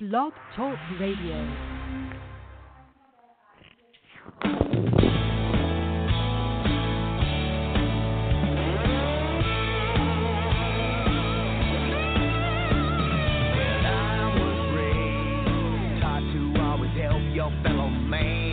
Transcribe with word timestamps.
Blog 0.00 0.32
Talk 0.56 0.78
Radio. 0.98 1.44
fellow 17.62 17.90
man. 17.90 18.49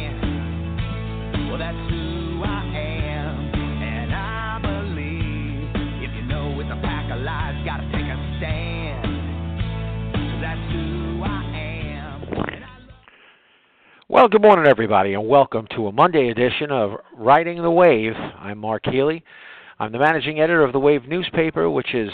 Well, 14.28 14.42
good 14.42 14.46
morning, 14.46 14.68
everybody, 14.70 15.14
and 15.14 15.26
welcome 15.26 15.68
to 15.74 15.88
a 15.88 15.92
Monday 15.94 16.32
edition 16.32 16.70
of 16.70 17.00
Riding 17.16 17.62
the 17.62 17.72
Wave. 17.72 18.12
I'm 18.38 18.58
Mark 18.58 18.84
Healey. 18.86 19.24
I'm 19.80 19.94
the 19.94 20.00
managing 20.00 20.42
editor 20.42 20.66
of 20.66 20.74
the 20.74 20.80
Wave 20.82 21.08
newspaper, 21.08 21.70
which 21.70 21.96
is 21.96 22.10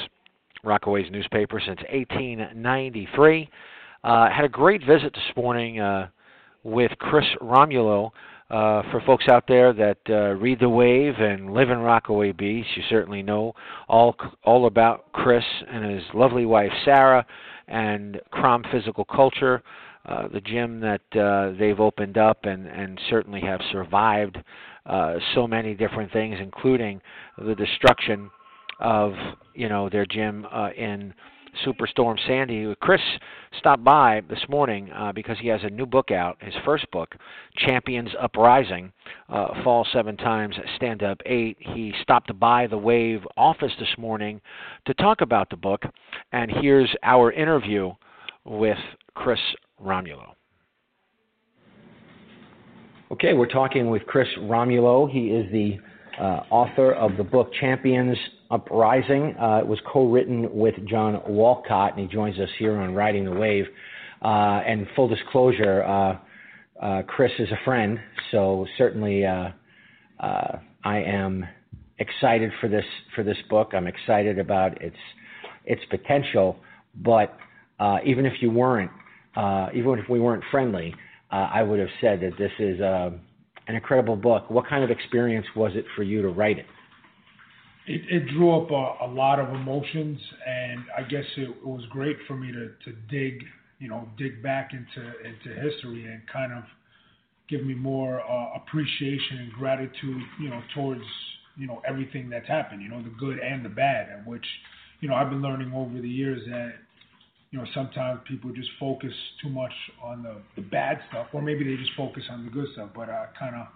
Rockaway's 0.63 1.09
newspaper 1.09 1.59
since 1.59 1.79
1893. 1.91 3.49
Uh, 4.03 4.29
had 4.29 4.45
a 4.45 4.47
great 4.47 4.85
visit 4.85 5.11
this 5.11 5.35
morning. 5.35 5.79
Uh, 5.79 6.09
with 6.63 6.91
Chris 6.99 7.25
Romulo. 7.41 8.11
Uh, 8.49 8.83
for 8.91 9.01
folks 9.05 9.25
out 9.31 9.45
there 9.47 9.73
that 9.73 9.97
uh, 10.09 10.35
read 10.35 10.59
the 10.59 10.69
Wave 10.69 11.15
and 11.17 11.53
live 11.53 11.71
in 11.71 11.79
Rockaway 11.79 12.33
Beach, 12.33 12.65
you 12.75 12.83
certainly 12.87 13.23
know 13.23 13.53
all 13.87 14.15
all 14.43 14.67
about 14.67 15.11
Chris 15.11 15.43
and 15.67 15.83
his 15.83 16.03
lovely 16.13 16.45
wife 16.45 16.71
Sarah 16.85 17.25
and 17.67 18.19
Crom 18.29 18.63
Physical 18.71 19.05
Culture, 19.05 19.63
uh, 20.05 20.27
the 20.27 20.41
gym 20.41 20.79
that 20.81 21.01
uh, 21.15 21.57
they've 21.57 21.79
opened 21.79 22.17
up 22.17 22.45
and 22.45 22.67
and 22.67 22.99
certainly 23.09 23.41
have 23.41 23.61
survived 23.71 24.37
uh, 24.85 25.15
so 25.33 25.47
many 25.47 25.73
different 25.73 26.11
things, 26.11 26.37
including 26.41 27.01
the 27.37 27.55
destruction 27.55 28.29
of 28.79 29.13
you 29.53 29.69
know 29.69 29.89
their 29.89 30.05
gym 30.05 30.45
uh, 30.51 30.69
in 30.71 31.13
Superstorm 31.65 32.17
Sandy. 32.27 32.73
Chris 32.81 33.01
stopped 33.57 33.83
by 33.83 34.21
this 34.29 34.43
morning 34.49 34.91
uh, 34.91 35.11
because 35.11 35.37
he 35.39 35.47
has 35.47 35.61
a 35.63 35.69
new 35.69 35.85
book 35.85 36.11
out, 36.11 36.37
his 36.41 36.53
first 36.65 36.89
book, 36.91 37.15
Champions 37.57 38.09
Uprising, 38.19 38.91
uh, 39.29 39.63
Fall 39.63 39.87
Seven 39.93 40.17
Times, 40.17 40.55
Stand 40.75 41.03
Up 41.03 41.19
Eight. 41.25 41.57
He 41.59 41.93
stopped 42.01 42.37
by 42.39 42.67
the 42.67 42.77
Wave 42.77 43.21
office 43.37 43.71
this 43.79 43.95
morning 43.97 44.41
to 44.85 44.93
talk 44.95 45.21
about 45.21 45.49
the 45.49 45.57
book, 45.57 45.83
and 46.31 46.51
here's 46.61 46.93
our 47.03 47.31
interview 47.31 47.93
with 48.45 48.79
Chris 49.13 49.39
Romulo. 49.81 50.33
Okay, 53.11 53.33
we're 53.33 53.47
talking 53.47 53.89
with 53.89 54.05
Chris 54.07 54.27
Romulo. 54.39 55.09
He 55.09 55.27
is 55.27 55.51
the 55.51 55.77
uh, 56.19 56.41
author 56.49 56.93
of 56.93 57.17
the 57.17 57.23
book 57.23 57.51
Champions 57.59 58.17
Uprising. 58.49 59.35
Uh, 59.39 59.57
it 59.57 59.67
was 59.67 59.79
co-written 59.91 60.51
with 60.53 60.75
John 60.87 61.21
Walcott, 61.27 61.97
and 61.97 62.07
he 62.07 62.13
joins 62.13 62.39
us 62.39 62.49
here 62.57 62.77
on 62.77 62.93
Riding 62.93 63.25
the 63.25 63.31
Wave. 63.31 63.65
Uh, 64.23 64.61
and 64.65 64.87
full 64.95 65.07
disclosure, 65.07 65.83
uh, 65.83 66.17
uh, 66.81 67.01
Chris 67.03 67.31
is 67.39 67.49
a 67.51 67.57
friend, 67.65 67.99
so 68.31 68.65
certainly 68.77 69.25
uh, 69.25 69.49
I 70.19 70.97
am 70.97 71.45
excited 71.99 72.51
for 72.61 72.69
this 72.69 72.85
for 73.15 73.23
this 73.23 73.37
book. 73.49 73.71
I'm 73.73 73.87
excited 73.87 74.39
about 74.39 74.81
its 74.81 74.95
its 75.65 75.81
potential, 75.89 76.55
but 76.95 77.37
even 78.05 78.25
if 78.25 78.33
you 78.41 78.49
weren't, 78.49 78.91
Uh, 79.35 79.69
even 79.73 79.97
if 79.99 80.09
we 80.09 80.19
weren't 80.19 80.43
friendly, 80.51 80.93
uh, 81.31 81.49
I 81.53 81.63
would 81.63 81.79
have 81.79 81.89
said 82.01 82.21
that 82.21 82.37
this 82.37 82.51
is 82.59 82.79
um, 82.81 83.21
an 83.67 83.75
incredible 83.75 84.15
book. 84.15 84.49
What 84.49 84.67
kind 84.67 84.83
of 84.83 84.91
experience 84.91 85.47
was 85.55 85.71
it 85.75 85.85
for 85.95 86.03
you 86.03 86.21
to 86.21 86.29
write 86.29 86.59
it? 86.59 86.65
it, 87.85 88.01
it 88.09 88.27
drew 88.29 88.55
up 88.55 88.71
a, 88.71 89.05
a, 89.05 89.09
lot 89.11 89.39
of 89.39 89.49
emotions, 89.49 90.19
and 90.47 90.83
I 90.97 91.01
guess 91.03 91.25
it, 91.35 91.49
it, 91.49 91.65
was 91.65 91.83
great 91.89 92.17
for 92.27 92.35
me 92.35 92.51
to, 92.51 92.69
to 92.85 92.97
dig, 93.09 93.43
you 93.79 93.89
know, 93.89 94.07
dig 94.17 94.41
back 94.41 94.71
into 94.71 95.07
into 95.19 95.61
history 95.61 96.05
and 96.05 96.21
kind 96.31 96.53
of 96.53 96.63
give 97.49 97.65
me 97.65 97.73
more 97.73 98.21
uh, 98.21 98.55
appreciation 98.55 99.39
and 99.39 99.53
gratitude, 99.53 100.21
you 100.41 100.49
know, 100.49 100.61
towards 100.73 101.03
you 101.57 101.67
know 101.67 101.81
everything 101.87 102.29
that's 102.29 102.47
happened, 102.47 102.81
you 102.81 102.89
know, 102.89 103.01
the 103.01 103.13
good 103.19 103.39
and 103.39 103.65
the 103.65 103.69
bad, 103.69 104.25
which, 104.25 104.45
you 105.01 105.09
know, 105.09 105.15
I've 105.15 105.29
been 105.29 105.41
learning 105.41 105.73
over 105.73 105.99
the 105.99 106.09
years 106.09 106.41
that, 106.47 106.73
you 107.53 107.59
know, 107.59 107.65
sometimes 107.75 108.19
people 108.27 108.51
just 108.51 108.69
focus 108.79 109.13
too 109.39 109.49
much 109.49 109.71
on 110.03 110.23
the 110.23 110.41
the 110.55 110.67
bad 110.67 110.99
stuff, 111.09 111.27
or 111.33 111.41
maybe 111.41 111.63
they 111.63 111.79
just 111.79 111.95
focus 111.95 112.23
on 112.31 112.45
the 112.45 112.51
good 112.51 112.65
stuff, 112.73 112.89
but 112.95 113.09
I 113.09 113.27
kind 113.37 113.55
of 113.55 113.67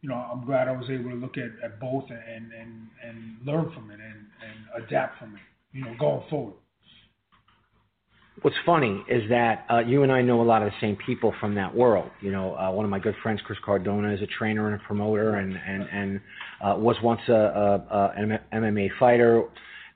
you 0.00 0.10
know, 0.10 0.16
I'm 0.16 0.44
glad 0.44 0.68
I 0.68 0.72
was 0.72 0.90
able 0.90 1.08
to 1.10 1.16
look 1.16 1.38
at, 1.38 1.50
at 1.64 1.80
both 1.80 2.04
and, 2.10 2.52
and, 2.52 2.88
and 3.02 3.38
learn 3.42 3.72
from 3.72 3.90
it 3.90 4.00
and, 4.00 4.26
and 4.76 4.84
adapt 4.84 5.18
from 5.18 5.34
it, 5.34 5.40
you 5.72 5.82
know, 5.82 5.94
going 5.98 6.22
forward. 6.28 6.52
What's 8.42 8.56
funny 8.66 9.02
is 9.08 9.22
that 9.30 9.64
uh, 9.70 9.78
you 9.78 10.02
and 10.02 10.12
I 10.12 10.20
know 10.20 10.42
a 10.42 10.44
lot 10.44 10.60
of 10.60 10.68
the 10.68 10.74
same 10.78 10.98
people 11.06 11.32
from 11.40 11.54
that 11.54 11.74
world. 11.74 12.10
You 12.20 12.32
know, 12.32 12.54
uh, 12.54 12.70
one 12.70 12.84
of 12.84 12.90
my 12.90 12.98
good 12.98 13.14
friends, 13.22 13.40
Chris 13.46 13.58
Cardona, 13.64 14.12
is 14.12 14.20
a 14.20 14.26
trainer 14.26 14.70
and 14.70 14.78
a 14.78 14.84
promoter, 14.84 15.36
and 15.36 15.56
and 15.56 15.88
and 15.90 16.20
uh, 16.62 16.76
was 16.76 16.96
once 17.02 17.22
a, 17.28 17.32
a, 17.32 17.74
a 18.20 18.38
MMA 18.52 18.88
fighter, 18.98 19.44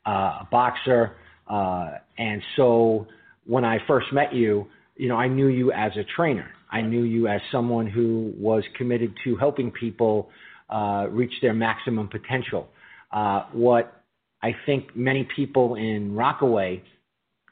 uh, 0.06 0.10
a 0.10 0.48
boxer, 0.50 1.16
uh, 1.48 1.90
and 2.18 2.42
so 2.56 3.06
when 3.46 3.64
I 3.64 3.78
first 3.86 4.12
met 4.12 4.34
you, 4.34 4.66
you 4.96 5.08
know, 5.08 5.16
I 5.16 5.28
knew 5.28 5.46
you 5.46 5.72
as 5.72 5.92
a 5.96 6.04
trainer, 6.16 6.50
I 6.70 6.82
knew 6.82 7.02
you 7.02 7.28
as 7.28 7.40
someone 7.50 7.86
who 7.86 8.32
was 8.36 8.62
committed 8.76 9.14
to 9.24 9.36
helping 9.36 9.70
people 9.70 10.30
uh, 10.68 11.06
reach 11.10 11.32
their 11.40 11.54
maximum 11.54 12.08
potential. 12.08 12.68
Uh, 13.10 13.44
what 13.52 14.02
I 14.42 14.54
think 14.66 14.94
many 14.94 15.26
people 15.34 15.76
in 15.76 16.14
Rockaway, 16.14 16.82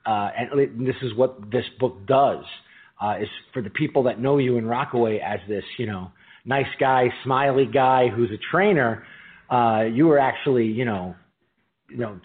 uh, 0.05 0.31
and 0.37 0.87
this 0.87 0.97
is 1.03 1.15
what 1.15 1.51
this 1.51 1.65
book 1.81 2.07
does, 2.07 2.45
uh, 3.01 3.17
is 3.21 3.29
for 3.53 3.63
the 3.63 3.71
people 3.71 4.05
that 4.05 4.21
know 4.21 4.39
you 4.39 4.59
in 4.59 4.67
Rockaway 4.67 5.19
as 5.19 5.41
this, 5.49 5.65
you 5.79 5.87
know, 5.87 6.11
nice 6.45 6.67
guy, 6.79 7.09
smiley 7.25 7.67
guy 7.67 8.09
who's 8.09 8.31
a 8.31 8.39
trainer. 8.51 9.05
Uh, 9.51 9.85
you 9.91 10.07
were 10.07 10.19
actually, 10.19 10.67
you 10.67 10.85
know, 10.85 11.15
you 11.89 11.99
know, 11.99 12.19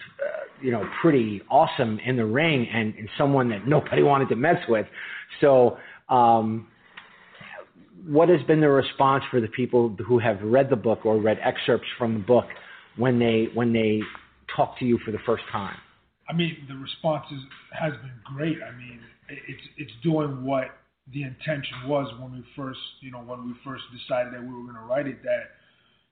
you 0.62 0.70
know, 0.70 0.88
pretty 1.00 1.42
awesome 1.50 1.98
in 2.04 2.16
the 2.16 2.24
ring 2.24 2.66
and, 2.72 2.94
and 2.94 3.08
someone 3.18 3.48
that 3.50 3.66
nobody 3.66 4.02
wanted 4.02 4.28
to 4.28 4.36
mess 4.36 4.58
with. 4.68 4.86
So, 5.40 5.78
um, 6.08 6.68
what 8.06 8.28
has 8.28 8.42
been 8.48 8.60
the 8.60 8.68
response 8.68 9.22
for 9.30 9.40
the 9.40 9.46
people 9.48 9.96
who 10.06 10.18
have 10.18 10.40
read 10.42 10.68
the 10.70 10.76
book 10.76 11.06
or 11.06 11.20
read 11.20 11.38
excerpts 11.42 11.86
from 11.98 12.14
the 12.14 12.20
book 12.20 12.46
when 12.96 13.18
they 13.18 13.46
when 13.54 13.72
they 13.72 14.00
talk 14.56 14.78
to 14.80 14.84
you 14.84 14.98
for 15.04 15.12
the 15.12 15.20
first 15.24 15.44
time? 15.52 15.76
I 16.28 16.32
mean, 16.32 16.56
the 16.68 16.74
response 16.74 17.26
is, 17.30 17.40
has 17.72 17.92
been 17.92 18.18
great. 18.24 18.56
I 18.62 18.76
mean, 18.76 19.00
it's 19.28 19.62
it's 19.76 19.92
doing 20.02 20.44
what 20.44 20.66
the 21.12 21.22
intention 21.22 21.86
was 21.86 22.12
when 22.20 22.32
we 22.32 22.44
first, 22.56 22.80
you 23.00 23.10
know, 23.10 23.18
when 23.18 23.46
we 23.46 23.54
first 23.64 23.84
decided 23.92 24.32
that 24.34 24.40
we 24.40 24.48
were 24.48 24.62
going 24.62 24.74
to 24.74 24.88
write 24.88 25.06
it. 25.06 25.22
That 25.22 25.54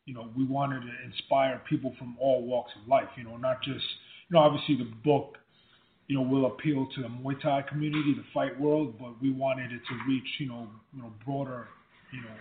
you 0.07 0.15
know, 0.15 0.29
we 0.37 0.45
wanted 0.45 0.81
to 0.81 0.93
inspire 1.05 1.61
people 1.69 1.95
from 1.99 2.17
all 2.21 2.45
walks 2.45 2.73
of 2.81 2.89
life. 2.89 3.09
You 3.17 3.25
know, 3.25 3.37
not 3.37 3.63
just 3.63 3.85
you 4.31 4.37
know, 4.37 4.39
obviously 4.41 4.77
the 4.77 4.91
book 5.05 5.37
you 6.07 6.17
know, 6.17 6.23
will 6.23 6.47
appeal 6.47 6.89
to 6.97 7.03
the 7.03 7.09
Muay 7.09 7.41
Thai 7.41 7.63
community, 7.69 8.15
the 8.17 8.25
fight 8.35 8.59
world, 8.59 8.99
but 8.99 9.21
we 9.23 9.31
wanted 9.31 9.71
it 9.71 9.81
to 9.89 9.95
reach, 10.09 10.27
you 10.41 10.49
know, 10.49 10.67
you 10.93 11.03
know, 11.03 11.13
broader 11.25 11.69
you 12.13 12.21
know, 12.21 12.37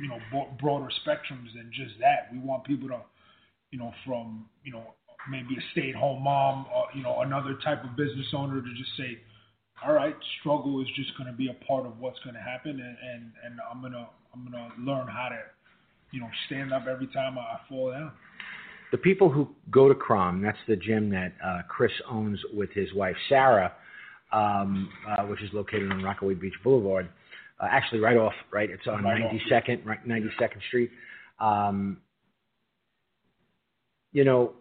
you 0.00 0.08
know, 0.08 0.46
broader 0.60 0.88
spectrums 1.04 1.52
than 1.54 1.70
just 1.72 1.98
that. 2.00 2.32
We 2.32 2.38
want 2.38 2.64
people 2.64 2.88
to, 2.88 3.00
you 3.70 3.78
know, 3.78 3.92
from 4.06 4.46
you 4.64 4.72
know 4.72 4.94
maybe 5.30 5.54
a 5.56 5.62
stay-at-home 5.72 6.22
mom, 6.22 6.66
or, 6.74 6.86
you 6.94 7.02
know, 7.02 7.20
another 7.20 7.56
type 7.62 7.84
of 7.84 7.96
business 7.96 8.26
owner 8.34 8.60
to 8.60 8.68
just 8.74 8.90
say, 8.96 9.18
all 9.86 9.92
right, 9.92 10.16
struggle 10.40 10.80
is 10.82 10.88
just 10.96 11.16
going 11.16 11.30
to 11.30 11.36
be 11.36 11.48
a 11.48 11.64
part 11.64 11.86
of 11.86 11.98
what's 12.00 12.18
going 12.24 12.34
to 12.34 12.40
happen, 12.40 12.70
and, 12.70 12.80
and 12.80 13.32
and 13.44 13.60
I'm 13.70 13.82
gonna 13.82 14.08
I'm 14.34 14.44
gonna 14.44 14.68
learn 14.78 15.06
how 15.08 15.28
to, 15.28 15.38
you 16.10 16.20
know, 16.20 16.28
stand 16.46 16.72
up 16.72 16.86
every 16.86 17.08
time 17.08 17.38
I 17.38 17.58
fall 17.68 17.92
down. 17.92 18.12
The 18.92 18.98
people 18.98 19.30
who 19.30 19.48
go 19.70 19.88
to 19.88 19.94
Crom, 19.94 20.42
that's 20.42 20.58
the 20.68 20.76
gym 20.76 21.10
that 21.10 21.32
uh, 21.44 21.62
Chris 21.68 21.92
owns 22.08 22.38
with 22.54 22.70
his 22.72 22.92
wife 22.94 23.16
Sarah. 23.28 23.72
um, 24.32 24.88
uh, 25.08 25.24
which 25.24 25.42
is 25.42 25.50
located 25.52 25.90
on 25.92 26.02
Rockaway 26.02 26.34
Beach 26.34 26.54
Boulevard. 26.64 27.08
Uh, 27.60 27.68
actually, 27.70 28.00
right 28.00 28.16
off, 28.16 28.32
right? 28.50 28.70
It's 28.70 28.86
on 28.86 29.04
Right 29.04 29.22
92nd, 29.22 29.84
right, 29.86 30.06
92nd 30.06 30.62
Street. 30.68 30.90
Um, 31.38 31.98
you 34.12 34.24
know, 34.24 34.52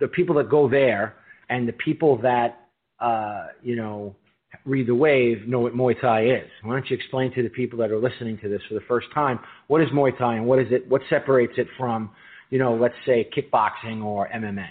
the 0.00 0.08
people 0.08 0.34
that 0.36 0.48
go 0.50 0.68
there 0.68 1.16
and 1.48 1.68
the 1.68 1.72
people 1.72 2.16
that, 2.22 2.68
uh, 2.98 3.48
you 3.62 3.76
know, 3.76 4.16
read 4.64 4.86
the 4.86 4.94
wave 4.94 5.46
know 5.46 5.60
what 5.60 5.74
Muay 5.74 6.00
Thai 6.00 6.26
is. 6.26 6.50
Why 6.62 6.74
don't 6.74 6.90
you 6.90 6.96
explain 6.96 7.32
to 7.34 7.42
the 7.42 7.48
people 7.48 7.78
that 7.78 7.90
are 7.90 7.98
listening 7.98 8.38
to 8.38 8.48
this 8.48 8.60
for 8.68 8.74
the 8.74 8.84
first 8.88 9.06
time 9.14 9.38
what 9.68 9.80
is 9.80 9.88
Muay 9.90 10.16
Thai 10.18 10.36
and 10.36 10.46
what 10.46 10.58
is 10.58 10.66
it? 10.70 10.88
What 10.88 11.02
separates 11.08 11.54
it 11.56 11.68
from, 11.78 12.10
you 12.50 12.58
know, 12.58 12.74
let's 12.74 12.94
say 13.06 13.28
kickboxing 13.34 14.04
or 14.04 14.28
MMA? 14.28 14.68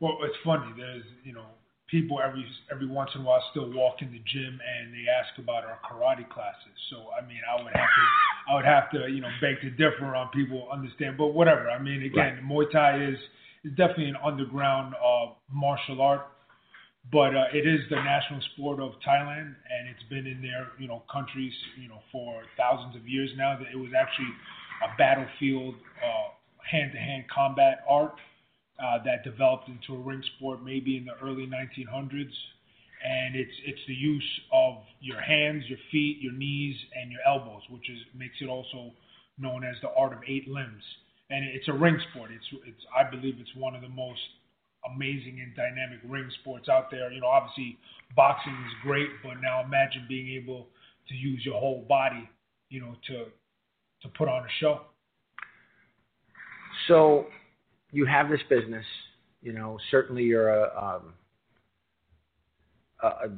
Well, 0.00 0.18
it's 0.24 0.36
funny. 0.44 0.72
There's 0.76 1.04
you 1.22 1.32
know 1.32 1.46
people 1.88 2.18
every 2.24 2.44
every 2.72 2.88
once 2.88 3.10
in 3.14 3.20
a 3.20 3.24
while 3.24 3.44
still 3.50 3.70
walk 3.72 4.00
in 4.00 4.10
the 4.10 4.22
gym 4.32 4.58
and 4.58 4.92
they 4.92 5.04
ask 5.06 5.38
about 5.38 5.64
our 5.64 5.78
karate 5.84 6.28
classes. 6.28 6.74
So 6.90 7.12
I 7.12 7.20
mean, 7.28 7.38
I 7.46 7.62
would 7.62 7.72
have 7.72 7.92
to 7.92 8.04
I 8.50 8.54
would 8.56 8.64
have 8.64 8.90
to 8.92 9.12
you 9.12 9.20
know 9.20 9.30
beg 9.40 9.60
to 9.60 9.70
differ 9.70 10.16
on 10.16 10.30
people 10.34 10.66
understand, 10.72 11.16
but 11.16 11.28
whatever. 11.28 11.70
I 11.70 11.80
mean, 11.80 12.02
again, 12.02 12.40
Muay 12.42 12.72
Thai 12.72 13.04
is 13.04 13.18
is 13.64 13.70
definitely 13.76 14.08
an 14.08 14.16
underground 14.24 14.94
uh, 14.96 15.34
martial 15.52 16.00
art, 16.00 16.26
but 17.12 17.36
uh, 17.36 17.52
it 17.54 17.68
is 17.68 17.80
the 17.90 17.96
national 17.96 18.40
sport 18.54 18.80
of 18.80 18.92
Thailand, 19.06 19.54
and 19.70 19.88
it's 19.92 20.02
been 20.08 20.26
in 20.26 20.40
their 20.40 20.72
you 20.80 20.88
know 20.88 21.02
countries 21.12 21.52
you 21.80 21.88
know 21.88 22.00
for 22.10 22.42
thousands 22.56 22.96
of 22.96 23.06
years 23.06 23.30
now. 23.36 23.58
That 23.58 23.68
it 23.70 23.78
was 23.78 23.92
actually 23.94 24.32
a 24.82 24.96
battlefield 24.96 25.76
hand 26.00 26.41
to 26.70 26.98
hand 26.98 27.24
combat 27.32 27.84
art 27.88 28.14
uh, 28.82 28.98
that 29.04 29.24
developed 29.24 29.68
into 29.68 29.94
a 29.94 30.02
ring 30.04 30.22
sport 30.36 30.62
maybe 30.62 30.96
in 30.96 31.04
the 31.04 31.14
early 31.22 31.46
1900s. 31.46 32.32
And 33.04 33.34
it's 33.34 33.52
it's 33.66 33.80
the 33.88 33.94
use 33.94 34.40
of 34.52 34.76
your 35.00 35.20
hands, 35.20 35.64
your 35.68 35.78
feet, 35.90 36.18
your 36.20 36.32
knees, 36.32 36.76
and 36.94 37.10
your 37.10 37.20
elbows, 37.26 37.62
which 37.68 37.90
is 37.90 37.98
makes 38.14 38.36
it 38.40 38.48
also 38.48 38.92
known 39.38 39.64
as 39.64 39.74
the 39.82 39.90
art 39.96 40.12
of 40.12 40.20
eight 40.28 40.46
limbs. 40.48 40.82
And 41.30 41.44
it's 41.44 41.66
a 41.66 41.72
ring 41.72 41.98
sport. 42.10 42.30
It's 42.32 42.46
it's 42.64 42.84
I 42.96 43.10
believe 43.10 43.36
it's 43.40 43.54
one 43.56 43.74
of 43.74 43.82
the 43.82 43.88
most 43.88 44.20
amazing 44.94 45.40
and 45.40 45.54
dynamic 45.56 45.98
ring 46.06 46.30
sports 46.40 46.68
out 46.68 46.90
there. 46.90 47.10
You 47.12 47.20
know, 47.20 47.26
obviously 47.26 47.76
boxing 48.14 48.52
is 48.52 48.72
great, 48.82 49.08
but 49.22 49.40
now 49.42 49.62
imagine 49.64 50.06
being 50.08 50.28
able 50.40 50.68
to 51.08 51.14
use 51.14 51.44
your 51.44 51.58
whole 51.58 51.84
body, 51.88 52.28
you 52.68 52.80
know, 52.80 52.94
to 53.08 53.26
to 54.02 54.08
put 54.16 54.28
on 54.28 54.44
a 54.44 54.52
show. 54.60 54.82
So 56.88 57.26
you 57.90 58.06
have 58.06 58.28
this 58.28 58.40
business, 58.48 58.84
you 59.42 59.52
know, 59.52 59.78
certainly 59.90 60.24
you're 60.24 60.50
a, 60.50 60.62
um, 60.76 61.14
a, 63.02 63.06
a 63.06 63.30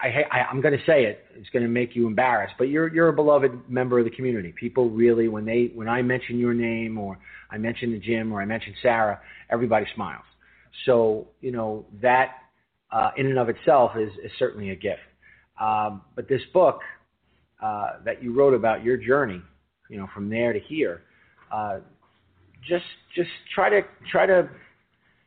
I, 0.00 0.24
I, 0.30 0.38
I'm 0.50 0.60
going 0.60 0.76
to 0.76 0.84
say 0.86 1.04
it. 1.04 1.24
It's 1.34 1.50
going 1.50 1.64
to 1.64 1.68
make 1.68 1.96
you 1.96 2.06
embarrassed, 2.06 2.54
but 2.58 2.64
you're 2.64 2.92
you're 2.94 3.08
a 3.08 3.12
beloved 3.12 3.68
member 3.68 3.98
of 3.98 4.04
the 4.04 4.10
community. 4.10 4.54
People 4.58 4.90
really, 4.90 5.28
when 5.28 5.44
they 5.44 5.72
when 5.74 5.88
I 5.88 6.02
mention 6.02 6.38
your 6.38 6.54
name 6.54 6.98
or 6.98 7.18
I 7.50 7.58
mention 7.58 7.92
the 7.92 7.98
gym 7.98 8.32
or 8.32 8.40
I 8.40 8.44
mention 8.44 8.74
Sarah, 8.80 9.20
everybody 9.50 9.86
smiles. 9.94 10.24
So 10.86 11.28
you 11.40 11.50
know 11.50 11.86
that 12.00 12.34
uh, 12.92 13.10
in 13.16 13.26
and 13.26 13.38
of 13.38 13.48
itself 13.48 13.92
is 13.96 14.12
is 14.24 14.30
certainly 14.38 14.70
a 14.70 14.76
gift. 14.76 15.00
Um, 15.60 16.02
but 16.14 16.28
this 16.28 16.42
book 16.54 16.80
uh, 17.60 17.94
that 18.04 18.22
you 18.22 18.32
wrote 18.32 18.54
about 18.54 18.84
your 18.84 18.96
journey, 18.96 19.42
you 19.90 19.96
know, 19.98 20.08
from 20.14 20.30
there 20.30 20.52
to 20.52 20.60
here, 20.60 21.02
uh, 21.52 21.78
just 22.66 22.84
just 23.14 23.30
try 23.54 23.68
to 23.70 23.82
try 24.10 24.26
to 24.26 24.48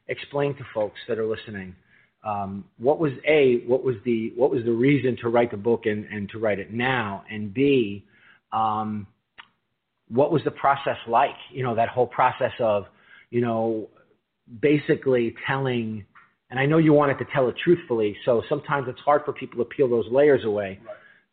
explain 0.07 0.56
to 0.56 0.63
folks 0.74 1.00
that 1.07 1.19
are 1.19 1.28
listening 1.28 1.75
um, 2.24 2.66
what 2.78 3.00
was 3.00 3.13
a 3.28 3.63
what 3.66 3.83
was 3.83 3.95
the 4.06 4.31
what 4.36 4.51
was 4.51 4.63
the 4.63 4.72
reason 4.72 5.18
to 5.22 5.30
write 5.30 5.51
the 5.51 5.57
book 5.57 5.86
and, 5.86 6.06
and 6.06 6.30
to 6.30 6.39
write 6.39 6.60
it 6.60 6.72
now? 6.72 7.24
And 7.30 7.54
b 7.54 8.06
um, 8.54 9.07
what 10.07 10.31
was 10.31 10.44
the 10.44 10.51
process 10.51 10.98
like? 11.07 11.36
You 11.51 11.63
know 11.63 11.75
that 11.75 11.89
whole 11.89 12.07
process 12.07 12.51
of 12.60 12.86
you 13.31 13.42
know 13.42 13.89
basically 14.62 15.34
telling 15.48 16.06
and 16.51 16.60
I 16.60 16.66
know 16.66 16.77
you 16.77 16.94
wanted 16.94 17.18
to 17.19 17.25
tell 17.34 17.48
it 17.48 17.56
truthfully 17.63 18.16
so 18.25 18.44
sometimes 18.50 18.88
it's 18.89 19.00
hard 19.00 19.24
for 19.25 19.34
people 19.34 19.57
to 19.63 19.66
peel 19.66 19.89
those 19.89 20.06
layers 20.12 20.44
away. 20.44 20.80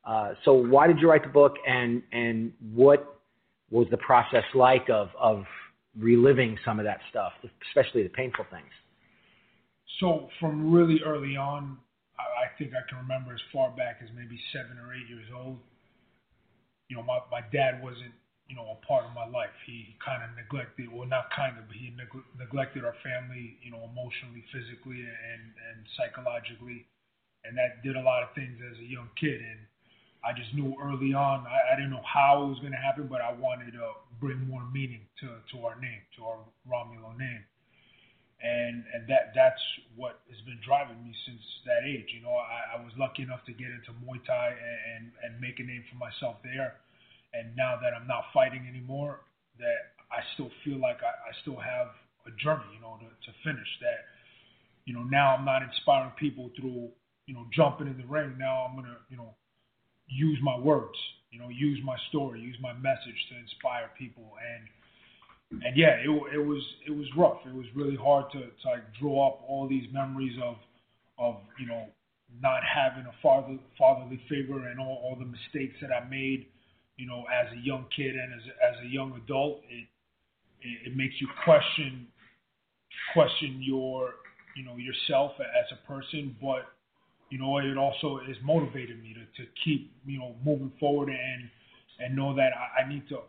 Uh, 0.06 0.34
so 0.44 0.54
why 0.54 0.86
did 0.86 1.00
you 1.00 1.10
write 1.10 1.22
the 1.22 1.28
book 1.28 1.56
and 1.66 2.02
and 2.12 2.52
what 2.72 3.20
was 3.70 3.86
the 3.90 3.98
process 3.98 4.44
like 4.54 4.88
of 4.88 5.08
of 5.20 5.44
reliving 5.96 6.58
some 6.64 6.78
of 6.78 6.84
that 6.84 7.00
stuff 7.10 7.32
especially 7.70 8.02
the 8.02 8.08
painful 8.10 8.44
things 8.50 8.70
So 10.00 10.28
from 10.38 10.72
really 10.72 11.00
early 11.04 11.36
on, 11.36 11.78
I, 12.18 12.46
think 12.58 12.74
I 12.74 12.82
can 12.88 12.98
remember 12.98 13.32
as 13.34 13.40
far 13.52 13.70
back 13.70 13.98
as 14.02 14.10
maybe 14.14 14.38
seven 14.52 14.78
or 14.78 14.94
eight 14.94 15.08
years 15.08 15.26
old. 15.34 15.58
You 16.88 16.96
know, 16.96 17.02
my 17.02 17.20
my 17.30 17.42
dad 17.52 17.82
wasn't 17.82 18.14
you 18.48 18.56
know 18.56 18.74
a 18.74 18.78
part 18.86 19.04
of 19.04 19.12
my 19.14 19.26
life. 19.26 19.54
He 19.66 19.94
kind 20.04 20.22
of 20.22 20.34
neglected, 20.34 20.90
well, 20.90 21.06
not 21.06 21.30
kind 21.34 21.58
of, 21.58 21.68
but 21.68 21.76
he 21.76 21.94
neg- 21.94 22.28
neglected 22.38 22.84
our 22.84 22.96
family. 23.04 23.58
You 23.62 23.70
know, 23.70 23.86
emotionally, 23.86 24.42
physically, 24.50 25.04
and 25.04 25.42
and 25.70 25.78
psychologically, 25.94 26.86
and 27.44 27.54
that 27.58 27.82
did 27.84 27.96
a 27.96 28.02
lot 28.02 28.22
of 28.22 28.34
things 28.34 28.58
as 28.58 28.78
a 28.78 28.88
young 28.88 29.10
kid. 29.20 29.38
And 29.38 29.60
I 30.24 30.32
just 30.32 30.52
knew 30.54 30.74
early 30.82 31.14
on, 31.14 31.46
I, 31.46 31.72
I 31.72 31.76
didn't 31.76 31.90
know 31.90 32.04
how 32.04 32.42
it 32.44 32.48
was 32.48 32.58
going 32.58 32.72
to 32.72 32.78
happen, 32.78 33.06
but 33.06 33.20
I 33.20 33.32
wanted 33.32 33.72
to 33.72 33.92
bring 34.20 34.46
more 34.46 34.64
meaning 34.72 35.06
to 35.20 35.26
to 35.52 35.64
our 35.66 35.78
name, 35.80 36.02
to 36.16 36.24
our 36.24 36.38
Romulo 36.68 37.16
name 37.16 37.44
and 38.40 38.84
and 38.94 39.02
that 39.08 39.34
that's 39.34 39.60
what 39.96 40.20
has 40.30 40.38
been 40.46 40.58
driving 40.62 41.02
me 41.02 41.10
since 41.26 41.42
that 41.66 41.82
age. 41.82 42.06
You 42.14 42.22
know, 42.22 42.38
I, 42.38 42.78
I 42.78 42.84
was 42.84 42.92
lucky 42.96 43.22
enough 43.22 43.42
to 43.46 43.52
get 43.52 43.66
into 43.66 43.90
Muay 44.06 44.22
Thai 44.22 44.54
and, 44.54 44.78
and 44.94 45.04
and 45.22 45.40
make 45.40 45.58
a 45.58 45.66
name 45.66 45.82
for 45.90 45.98
myself 45.98 46.38
there. 46.44 46.78
And 47.34 47.54
now 47.56 47.76
that 47.82 47.92
I'm 47.92 48.06
not 48.06 48.30
fighting 48.32 48.64
anymore, 48.70 49.20
that 49.58 49.98
I 50.10 50.22
still 50.34 50.50
feel 50.64 50.78
like 50.78 51.02
I, 51.02 51.10
I 51.10 51.32
still 51.42 51.58
have 51.58 51.92
a 52.24 52.32
journey, 52.40 52.64
you 52.72 52.80
know, 52.80 52.96
to, 53.02 53.10
to 53.10 53.30
finish. 53.42 53.68
That 53.82 54.06
you 54.86 54.94
know 54.94 55.02
now 55.02 55.34
I'm 55.34 55.44
not 55.44 55.62
inspiring 55.62 56.14
people 56.14 56.50
through 56.54 56.94
you 57.26 57.34
know 57.34 57.42
jumping 57.50 57.88
in 57.90 57.98
the 57.98 58.06
ring. 58.06 58.38
Now 58.38 58.70
I'm 58.70 58.78
gonna 58.78 59.02
you 59.10 59.16
know 59.18 59.34
use 60.08 60.38
my 60.42 60.58
words, 60.58 60.96
you 61.30 61.38
know, 61.38 61.48
use 61.48 61.78
my 61.84 61.96
story, 62.08 62.40
use 62.40 62.56
my 62.60 62.72
message 62.72 63.20
to 63.30 63.38
inspire 63.38 63.90
people 63.98 64.32
and 64.40 64.68
and 65.50 65.76
yeah, 65.76 65.96
it, 66.04 66.10
it 66.34 66.44
was 66.44 66.62
it 66.86 66.90
was 66.90 67.06
rough. 67.16 67.38
It 67.46 67.54
was 67.54 67.66
really 67.74 67.96
hard 67.96 68.30
to, 68.32 68.40
to 68.40 68.68
like 68.68 68.84
draw 69.00 69.28
up 69.28 69.40
all 69.48 69.66
these 69.66 69.84
memories 69.92 70.36
of 70.42 70.56
of 71.18 71.36
you 71.58 71.66
know 71.66 71.86
not 72.42 72.60
having 72.62 73.06
a 73.06 73.14
father 73.22 73.58
fatherly 73.78 74.20
figure 74.28 74.68
and 74.68 74.78
all, 74.78 75.00
all 75.02 75.16
the 75.18 75.24
mistakes 75.24 75.74
that 75.80 75.90
I 75.90 76.06
made, 76.08 76.46
you 76.96 77.06
know, 77.06 77.24
as 77.32 77.50
a 77.52 77.60
young 77.64 77.86
kid 77.96 78.14
and 78.14 78.34
as 78.34 78.42
as 78.62 78.84
a 78.84 78.88
young 78.88 79.18
adult. 79.24 79.62
It, 79.70 79.86
it 80.60 80.92
it 80.92 80.96
makes 80.96 81.14
you 81.18 81.28
question 81.44 82.06
question 83.14 83.62
your 83.62 84.16
you 84.54 84.64
know 84.64 84.76
yourself 84.76 85.32
as 85.40 85.66
a 85.72 85.86
person, 85.86 86.36
but 86.42 86.66
you 87.30 87.38
know 87.38 87.58
it 87.58 87.76
also 87.76 88.20
has 88.26 88.36
motivated 88.42 89.02
me 89.02 89.14
to, 89.14 89.42
to 89.42 89.48
keep 89.64 89.92
you 90.06 90.18
know 90.18 90.34
moving 90.44 90.72
forward 90.78 91.08
and 91.08 91.48
and 92.00 92.14
know 92.14 92.34
that 92.34 92.50
I, 92.54 92.82
I 92.82 92.88
need 92.88 93.08
to 93.08 93.16
uh, 93.16 93.22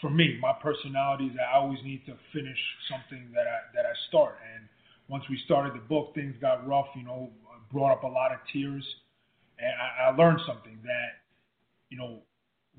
for 0.00 0.10
me, 0.10 0.38
my 0.40 0.52
personality 0.62 1.26
is 1.26 1.36
I 1.38 1.56
always 1.56 1.78
need 1.84 2.04
to 2.06 2.14
finish 2.32 2.58
something 2.90 3.30
that 3.34 3.46
I 3.46 3.58
that 3.74 3.86
I 3.86 3.92
start. 4.08 4.36
And 4.54 4.64
once 5.08 5.24
we 5.28 5.38
started 5.44 5.74
the 5.74 5.84
book, 5.86 6.14
things 6.14 6.34
got 6.40 6.66
rough. 6.66 6.86
You 6.96 7.04
know, 7.04 7.30
brought 7.72 7.92
up 7.92 8.04
a 8.04 8.08
lot 8.08 8.32
of 8.32 8.38
tears, 8.52 8.84
and 9.58 9.72
I, 9.80 10.10
I 10.10 10.16
learned 10.16 10.40
something 10.46 10.78
that 10.84 11.22
you 11.88 11.98
know 11.98 12.20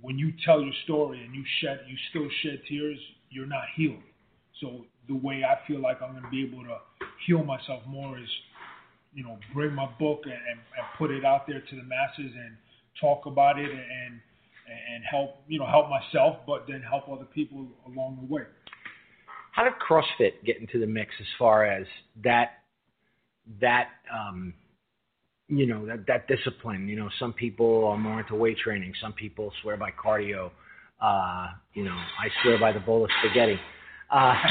when 0.01 0.17
you 0.17 0.33
tell 0.45 0.61
your 0.61 0.73
story 0.83 1.23
and 1.23 1.33
you 1.35 1.43
shed 1.61 1.81
you 1.87 1.95
still 2.09 2.27
shed 2.41 2.61
tears, 2.67 2.99
you're 3.29 3.45
not 3.45 3.63
healed. 3.75 4.03
So 4.59 4.85
the 5.07 5.15
way 5.15 5.43
I 5.43 5.57
feel 5.67 5.81
like 5.81 6.01
I'm 6.01 6.11
going 6.11 6.23
to 6.23 6.29
be 6.29 6.43
able 6.43 6.63
to 6.63 6.77
heal 7.25 7.43
myself 7.43 7.81
more 7.87 8.17
is, 8.17 8.29
you 9.13 9.23
know, 9.23 9.37
bring 9.53 9.73
my 9.73 9.87
book 9.99 10.21
and, 10.23 10.33
and, 10.33 10.59
and 10.59 10.85
put 10.97 11.11
it 11.11 11.25
out 11.25 11.47
there 11.47 11.61
to 11.61 11.75
the 11.75 11.83
masses 11.83 12.31
and 12.35 12.55
talk 12.99 13.25
about 13.25 13.59
it 13.59 13.69
and 13.69 14.19
and 14.93 15.03
help 15.09 15.35
you 15.47 15.59
know 15.59 15.65
help 15.65 15.87
myself, 15.89 16.37
but 16.47 16.65
then 16.67 16.81
help 16.81 17.09
other 17.09 17.25
people 17.25 17.67
along 17.87 18.17
the 18.21 18.33
way. 18.33 18.43
How 19.51 19.65
did 19.65 19.73
CrossFit 19.85 20.45
get 20.45 20.59
into 20.61 20.79
the 20.79 20.87
mix 20.87 21.11
as 21.19 21.27
far 21.37 21.65
as 21.65 21.85
that 22.23 22.59
that 23.59 23.89
um, 24.13 24.53
you 25.47 25.65
know 25.65 25.85
that 25.85 26.05
that 26.07 26.27
discipline? 26.27 26.87
You 26.87 26.95
know, 26.95 27.09
some 27.19 27.33
people 27.33 27.85
are 27.85 27.97
more 27.97 28.21
into 28.21 28.35
weight 28.35 28.57
training. 28.59 28.93
Some 29.01 29.13
people 29.13 29.51
swear 29.61 29.77
by 29.77 29.91
cardio. 29.91 30.51
Uh, 31.01 31.47
you 31.73 31.83
know, 31.83 31.95
I 31.95 32.29
swear 32.43 32.59
by 32.59 32.71
the 32.71 32.79
bowl 32.79 33.03
of 33.03 33.09
spaghetti. 33.19 33.59
Uh, 34.09 34.35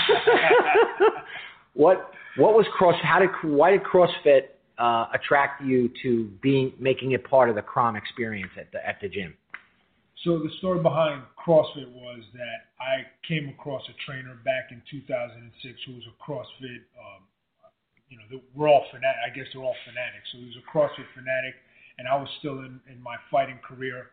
what 1.74 2.10
what 2.36 2.54
was 2.54 2.66
cross? 2.76 2.94
How 3.02 3.18
did 3.18 3.30
why 3.42 3.72
did 3.72 3.82
CrossFit 3.82 4.54
uh, 4.78 5.06
attract 5.14 5.62
you 5.62 5.90
to 6.02 6.30
being 6.42 6.72
making 6.78 7.12
it 7.12 7.24
part 7.24 7.48
of 7.48 7.54
the 7.54 7.62
Crom 7.62 7.96
experience 7.96 8.52
at 8.58 8.70
the 8.72 8.86
at 8.86 9.00
the 9.00 9.08
gym? 9.08 9.34
So 10.24 10.38
the 10.38 10.50
story 10.58 10.82
behind 10.82 11.22
CrossFit 11.40 11.88
was 11.92 12.20
that 12.34 12.68
I 12.76 13.08
came 13.26 13.48
across 13.48 13.82
a 13.88 13.96
trainer 14.04 14.36
back 14.44 14.68
in 14.70 14.82
2006 14.90 15.80
who 15.86 15.94
was 15.96 16.04
a 16.04 16.16
CrossFit, 16.20 16.84
um, 17.00 17.24
you 18.10 18.18
know, 18.20 18.24
the, 18.28 18.42
we're 18.54 18.68
all 18.68 18.84
fanatic. 18.92 19.16
I 19.24 19.32
guess 19.32 19.48
they're 19.54 19.64
all 19.64 19.76
fanatics. 19.88 20.28
So 20.32 20.38
he 20.38 20.44
was 20.44 20.60
a 20.60 20.66
CrossFit 20.68 21.08
fanatic, 21.16 21.56
and 21.96 22.06
I 22.06 22.16
was 22.16 22.28
still 22.38 22.60
in 22.60 22.80
in 22.92 23.00
my 23.02 23.16
fighting 23.30 23.58
career. 23.64 24.10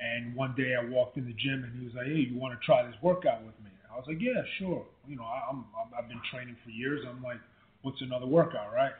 And 0.00 0.34
one 0.34 0.54
day 0.56 0.74
I 0.74 0.84
walked 0.84 1.18
in 1.18 1.26
the 1.26 1.34
gym, 1.34 1.62
and 1.62 1.74
he 1.78 1.86
was 1.86 1.94
like, 1.94 2.06
"Hey, 2.06 2.26
you 2.30 2.38
want 2.38 2.58
to 2.58 2.64
try 2.64 2.82
this 2.82 2.94
workout 3.02 3.42
with 3.46 3.54
me?" 3.62 3.70
I 3.92 3.96
was 3.96 4.04
like, 4.06 4.20
"Yeah, 4.20 4.42
sure." 4.58 4.84
You 5.06 5.16
know, 5.16 5.24
I, 5.24 5.42
I'm 5.50 5.64
I'm- 5.76 5.92
I've 5.96 6.08
been 6.08 6.20
training 6.30 6.56
for 6.64 6.70
years. 6.70 7.04
I'm 7.08 7.22
like, 7.22 7.40
"What's 7.82 8.00
another 8.02 8.26
workout, 8.26 8.72
right?" 8.72 8.92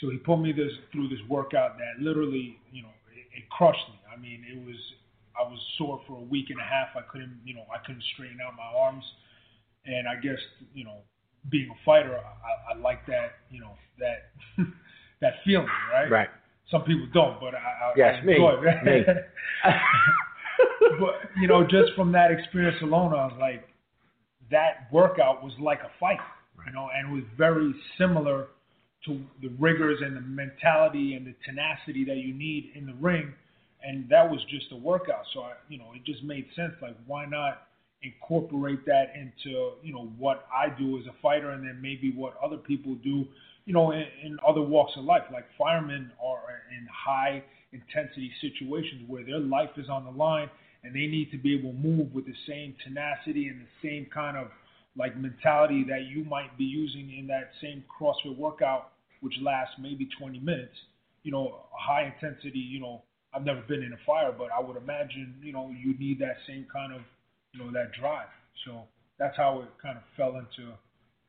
So 0.00 0.10
he 0.10 0.18
put 0.18 0.38
me 0.38 0.52
this 0.52 0.72
through 0.92 1.08
this 1.08 1.20
workout 1.28 1.78
that 1.78 2.02
literally, 2.02 2.58
you 2.72 2.82
know, 2.82 2.92
it, 3.14 3.38
it 3.42 3.48
crushed 3.50 3.88
me. 3.88 3.98
I 4.12 4.20
mean, 4.20 4.44
it 4.50 4.58
was 4.66 4.76
I 5.38 5.42
was 5.48 5.58
sore 5.78 6.00
for 6.06 6.16
a 6.18 6.22
week 6.22 6.50
and 6.50 6.60
a 6.60 6.64
half. 6.64 6.88
I 6.96 7.02
couldn't, 7.10 7.40
you 7.44 7.54
know, 7.54 7.64
I 7.72 7.78
couldn't 7.86 8.02
straighten 8.14 8.38
out 8.40 8.54
my 8.56 8.64
arms, 8.78 9.04
and 9.84 10.08
I 10.08 10.16
guess, 10.16 10.38
you 10.74 10.84
know, 10.84 10.98
being 11.50 11.68
a 11.70 11.84
fighter, 11.84 12.18
I, 12.18 12.74
I 12.74 12.78
like 12.78 13.06
that, 13.06 13.32
you 13.50 13.60
know, 13.60 13.72
that 13.98 14.30
that 15.20 15.34
feeling, 15.44 15.68
right? 15.92 16.10
Right. 16.10 16.28
Some 16.70 16.82
people 16.82 17.06
don't, 17.14 17.38
but 17.40 17.54
I, 17.54 17.58
I, 17.58 17.92
Yes, 17.96 18.16
I 18.20 18.24
me, 18.24 18.32
enjoy 18.34 18.60
it. 18.64 18.84
me. 18.84 19.04
but 21.00 21.30
you 21.40 21.46
know, 21.48 21.62
just 21.62 21.92
from 21.94 22.12
that 22.12 22.30
experience 22.30 22.76
alone, 22.82 23.12
I 23.12 23.26
was 23.26 23.36
like, 23.38 23.68
that 24.50 24.88
workout 24.92 25.42
was 25.42 25.52
like 25.60 25.80
a 25.80 25.90
fight, 25.98 26.20
you 26.66 26.72
know, 26.72 26.88
and 26.94 27.10
it 27.10 27.14
was 27.14 27.24
very 27.36 27.74
similar 27.98 28.48
to 29.04 29.20
the 29.42 29.48
rigors 29.58 30.00
and 30.02 30.16
the 30.16 30.20
mentality 30.20 31.14
and 31.14 31.26
the 31.26 31.34
tenacity 31.44 32.04
that 32.04 32.16
you 32.16 32.34
need 32.34 32.72
in 32.74 32.86
the 32.86 32.94
ring, 32.94 33.32
and 33.82 34.08
that 34.08 34.28
was 34.28 34.40
just 34.50 34.66
a 34.72 34.76
workout. 34.76 35.24
So 35.32 35.40
I, 35.40 35.52
you 35.68 35.78
know, 35.78 35.92
it 35.94 36.04
just 36.04 36.22
made 36.24 36.46
sense. 36.56 36.72
Like, 36.82 36.96
why 37.06 37.26
not 37.26 37.62
incorporate 38.02 38.84
that 38.86 39.12
into 39.14 39.72
you 39.82 39.92
know 39.92 40.10
what 40.18 40.46
I 40.54 40.68
do 40.68 40.98
as 40.98 41.06
a 41.06 41.14
fighter, 41.22 41.50
and 41.50 41.66
then 41.66 41.78
maybe 41.80 42.12
what 42.14 42.34
other 42.44 42.56
people 42.56 42.94
do, 42.96 43.24
you 43.64 43.72
know, 43.72 43.92
in, 43.92 44.04
in 44.24 44.38
other 44.46 44.62
walks 44.62 44.92
of 44.96 45.04
life. 45.04 45.22
Like 45.32 45.46
firemen 45.58 46.10
are 46.24 46.40
in 46.76 46.86
high 46.86 47.42
intensity 47.72 48.30
situations 48.40 49.02
where 49.06 49.24
their 49.24 49.38
life 49.38 49.70
is 49.76 49.88
on 49.88 50.04
the 50.04 50.10
line, 50.10 50.50
and 50.86 50.94
they 50.94 51.06
need 51.06 51.32
to 51.32 51.38
be 51.38 51.58
able 51.58 51.72
to 51.72 51.76
move 51.76 52.14
with 52.14 52.26
the 52.26 52.34
same 52.46 52.74
tenacity 52.84 53.48
and 53.48 53.60
the 53.60 53.88
same 53.88 54.06
kind 54.14 54.36
of 54.36 54.46
like 54.96 55.16
mentality 55.16 55.84
that 55.88 56.04
you 56.04 56.24
might 56.24 56.56
be 56.56 56.64
using 56.64 57.18
in 57.18 57.26
that 57.26 57.50
same 57.60 57.84
CrossFit 57.90 58.38
workout, 58.38 58.92
which 59.20 59.34
lasts 59.42 59.74
maybe 59.80 60.08
20 60.18 60.38
minutes. 60.38 60.74
You 61.24 61.32
know, 61.32 61.56
high 61.72 62.14
intensity. 62.14 62.60
You 62.60 62.80
know, 62.80 63.02
I've 63.34 63.44
never 63.44 63.60
been 63.62 63.82
in 63.82 63.92
a 63.92 63.98
fire, 64.06 64.32
but 64.36 64.48
I 64.56 64.60
would 64.60 64.76
imagine 64.76 65.34
you 65.42 65.52
know 65.52 65.74
you 65.76 65.98
need 65.98 66.20
that 66.20 66.36
same 66.46 66.66
kind 66.72 66.92
of 66.94 67.00
you 67.52 67.64
know 67.64 67.72
that 67.72 67.90
drive. 68.00 68.28
So 68.64 68.82
that's 69.18 69.36
how 69.36 69.62
it 69.62 69.68
kind 69.82 69.98
of 69.98 70.04
fell 70.16 70.36
into 70.38 70.72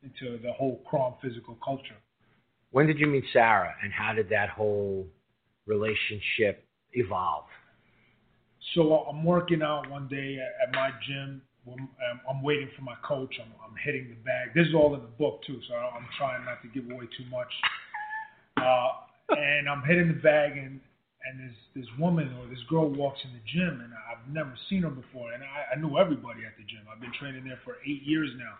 into 0.04 0.38
the 0.44 0.54
whole 0.54 0.82
Crom 0.88 1.16
physical 1.22 1.58
culture. 1.66 1.98
When 2.72 2.86
did 2.86 3.00
you 3.00 3.08
meet 3.08 3.24
Sarah, 3.34 3.74
and 3.82 3.92
how 3.92 4.14
did 4.14 4.30
that 4.30 4.50
whole 4.50 5.08
relationship 5.66 6.64
evolve? 6.94 7.46
So 8.74 9.06
I'm 9.10 9.24
working 9.24 9.62
out 9.62 9.90
one 9.90 10.08
day 10.08 10.38
at, 10.64 10.74
my 10.74 10.92
gym. 11.08 11.42
I'm, 11.68 11.90
I'm 12.30 12.42
waiting 12.44 12.70
for 12.76 12.82
my 12.82 12.96
coach. 13.04 13.36
I'm, 13.42 13.52
I'm 13.64 13.76
hitting 13.84 14.10
the 14.10 14.16
bag. 14.24 14.54
This 14.56 14.68
is 14.68 14.74
all 14.74 14.96
in 14.96 15.02
the 15.02 15.16
book 15.20 15.42
too, 15.46 15.60
so 15.68 15.76
I'm 15.76 16.08
trying 16.18 16.46
not 16.46 16.62
to 16.62 16.68
give 16.70 16.90
away 16.92 17.06
too 17.18 17.26
much. 17.30 17.52
Uh, 18.56 18.92
and 19.36 19.68
I'm 19.68 19.84
hitting 19.84 20.08
the 20.08 20.22
bag, 20.22 20.58
and 20.58 20.80
and 21.28 21.40
this 21.40 21.56
this 21.76 21.90
woman 22.00 22.32
or 22.40 22.48
this 22.48 22.64
girl 22.70 22.88
walks 22.90 23.20
in 23.26 23.32
the 23.34 23.44
gym, 23.52 23.84
and 23.84 23.92
I've 23.92 24.24
never 24.32 24.54
seen 24.70 24.84
her 24.84 24.90
before, 24.90 25.34
and 25.34 25.44
I, 25.44 25.76
I 25.76 25.80
knew 25.80 25.98
everybody 25.98 26.46
at 26.48 26.56
the 26.56 26.64
gym. 26.64 26.88
I've 26.88 27.02
been 27.02 27.12
training 27.20 27.44
there 27.44 27.60
for 27.66 27.76
eight 27.84 28.04
years 28.04 28.32
now, 28.38 28.56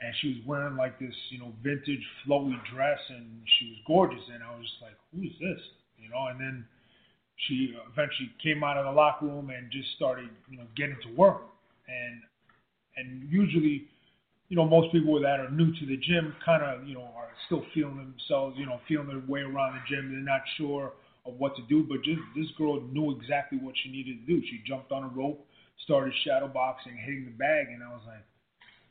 and 0.00 0.14
she 0.20 0.38
was 0.38 0.46
wearing 0.46 0.76
like 0.76 0.98
this, 0.98 1.14
you 1.30 1.38
know, 1.38 1.52
vintage 1.62 2.04
flowy 2.26 2.54
dress, 2.72 2.98
and 3.08 3.42
she 3.58 3.74
was 3.74 3.78
gorgeous, 3.86 4.22
and 4.32 4.42
I 4.42 4.54
was 4.54 4.62
just 4.62 4.82
like, 4.82 4.94
who 5.10 5.26
is 5.26 5.34
this, 5.42 5.62
you 5.98 6.08
know? 6.10 6.30
And 6.30 6.38
then 6.38 6.64
she 7.46 7.74
eventually 7.92 8.30
came 8.42 8.64
out 8.64 8.76
of 8.76 8.84
the 8.84 8.92
locker 8.92 9.26
room 9.26 9.50
and 9.50 9.70
just 9.70 9.88
started, 9.96 10.28
you 10.50 10.58
know, 10.58 10.66
getting 10.76 10.96
to 11.02 11.14
work, 11.16 11.42
and 11.86 12.20
and 12.96 13.30
usually, 13.30 13.86
you 14.48 14.56
know, 14.56 14.64
most 14.64 14.90
people 14.92 15.20
that 15.20 15.38
are 15.38 15.50
new 15.50 15.72
to 15.78 15.86
the 15.86 15.96
gym 15.96 16.34
kind 16.44 16.62
of, 16.62 16.86
you 16.86 16.94
know, 16.94 17.08
are 17.14 17.28
still 17.46 17.64
feeling 17.72 17.96
themselves, 17.96 18.56
you 18.58 18.66
know, 18.66 18.80
feeling 18.88 19.06
their 19.06 19.22
way 19.28 19.40
around 19.40 19.74
the 19.74 19.82
gym. 19.88 20.10
They're 20.10 20.20
not 20.20 20.42
sure 20.56 20.92
of 21.24 21.34
what 21.38 21.54
to 21.56 21.62
do, 21.68 21.84
but 21.88 22.02
just 22.02 22.20
this 22.34 22.46
girl 22.56 22.80
knew 22.92 23.12
exactly 23.12 23.58
what 23.58 23.74
she 23.82 23.90
needed 23.90 24.26
to 24.26 24.26
do. 24.26 24.42
She 24.46 24.60
jumped 24.66 24.90
on 24.90 25.04
a 25.04 25.08
rope, 25.08 25.46
started 25.84 26.12
shadow 26.24 26.48
boxing, 26.48 26.96
hitting 26.96 27.26
the 27.26 27.30
bag, 27.38 27.68
and 27.68 27.82
I 27.84 27.88
was 27.88 28.02
like, 28.06 28.24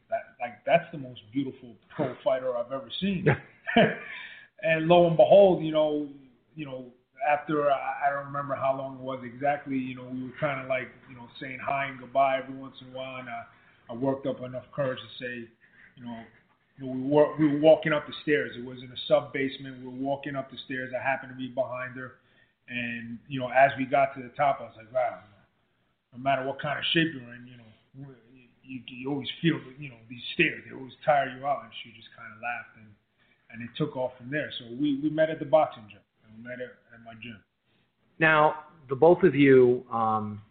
that, 0.10 0.24
like 0.39 0.63
that's 0.66 0.89
the 0.94 0.98
most 0.98 1.20
beautiful 1.34 1.75
pro 1.96 2.16
fighter 2.24 2.56
I've 2.56 2.72
ever 2.72 2.89
seen. 3.01 3.25
and 4.63 4.88
lo 4.88 5.08
and 5.08 5.18
behold, 5.18 5.63
you 5.63 5.72
know, 5.72 6.08
you 6.56 6.66
know, 6.66 6.86
after 7.27 7.72
I, 7.72 8.07
I 8.07 8.10
don't 8.13 8.25
remember 8.25 8.55
how 8.55 8.77
long 8.77 8.96
it 8.96 9.01
was 9.01 9.19
exactly, 9.24 9.77
you 9.77 9.96
know, 9.96 10.07
we 10.12 10.24
were 10.24 10.38
kind 10.39 10.62
of 10.62 10.67
like, 10.67 10.89
you 11.10 11.15
know, 11.15 11.27
saying 11.39 11.60
hi 11.62 11.86
and 11.86 12.00
goodbye 12.00 12.39
every 12.43 12.55
once 12.55 12.75
in 12.81 12.93
a 12.93 12.98
while, 12.98 13.19
and 13.19 13.29
I, 13.29 13.43
I 13.89 13.93
worked 13.93 14.25
up 14.25 14.41
enough 14.41 14.65
courage 14.74 15.00
to 15.00 15.24
say, 15.24 15.48
you 15.96 16.05
know, 16.05 16.19
you 16.77 16.86
know, 16.86 16.91
we 16.93 17.01
were 17.10 17.36
we 17.38 17.48
were 17.51 17.60
walking 17.60 17.91
up 17.91 18.05
the 18.05 18.13
stairs. 18.22 18.55
It 18.57 18.63
was 18.63 18.77
in 18.79 18.91
a 18.91 19.01
sub 19.07 19.34
basement. 19.34 19.79
We 19.79 19.86
were 19.86 19.98
walking 19.98 20.36
up 20.36 20.51
the 20.51 20.57
stairs. 20.65 20.93
I 20.93 21.01
happened 21.01 21.31
to 21.31 21.38
be 21.38 21.48
behind 21.48 21.98
her, 21.98 22.22
and 22.69 23.17
you 23.27 23.39
know, 23.39 23.50
as 23.50 23.72
we 23.77 23.86
got 23.86 24.13
to 24.15 24.22
the 24.22 24.29
top, 24.38 24.60
I 24.62 24.69
was 24.69 24.77
like, 24.77 24.93
wow, 24.93 25.19
no 26.13 26.19
matter 26.22 26.46
what 26.46 26.62
kind 26.62 26.77
of 26.77 26.86
shape 26.93 27.10
you're 27.13 27.34
in, 27.34 27.50
you 27.50 27.57
know, 27.57 28.13
you, 28.63 28.81
you 28.88 29.10
always 29.10 29.29
feel, 29.41 29.57
you 29.79 29.89
know, 29.89 29.98
these 30.10 30.22
stairs. 30.36 30.62
They 30.67 30.75
always 30.75 30.93
tire 31.03 31.34
you 31.34 31.48
out. 31.48 31.63
And 31.63 31.72
she 31.81 31.89
just 31.96 32.12
kind 32.13 32.29
of 32.29 32.39
laughed, 32.43 32.77
and 32.77 32.91
and 33.50 33.57
it 33.63 33.74
took 33.77 33.96
off 33.96 34.12
from 34.17 34.29
there. 34.29 34.51
So 34.60 34.65
we 34.79 35.00
we 35.01 35.10
met 35.10 35.29
at 35.29 35.39
the 35.39 35.50
boxing 35.50 35.88
gym, 35.89 36.03
met 36.41 36.60
at, 36.60 36.72
at 36.94 37.03
my 37.06 37.13
gym. 37.22 37.39
Now, 38.20 38.56
the 38.89 38.96
both 38.96 39.24
of 39.24 39.36
you, 39.36 39.86
um, 39.91 40.41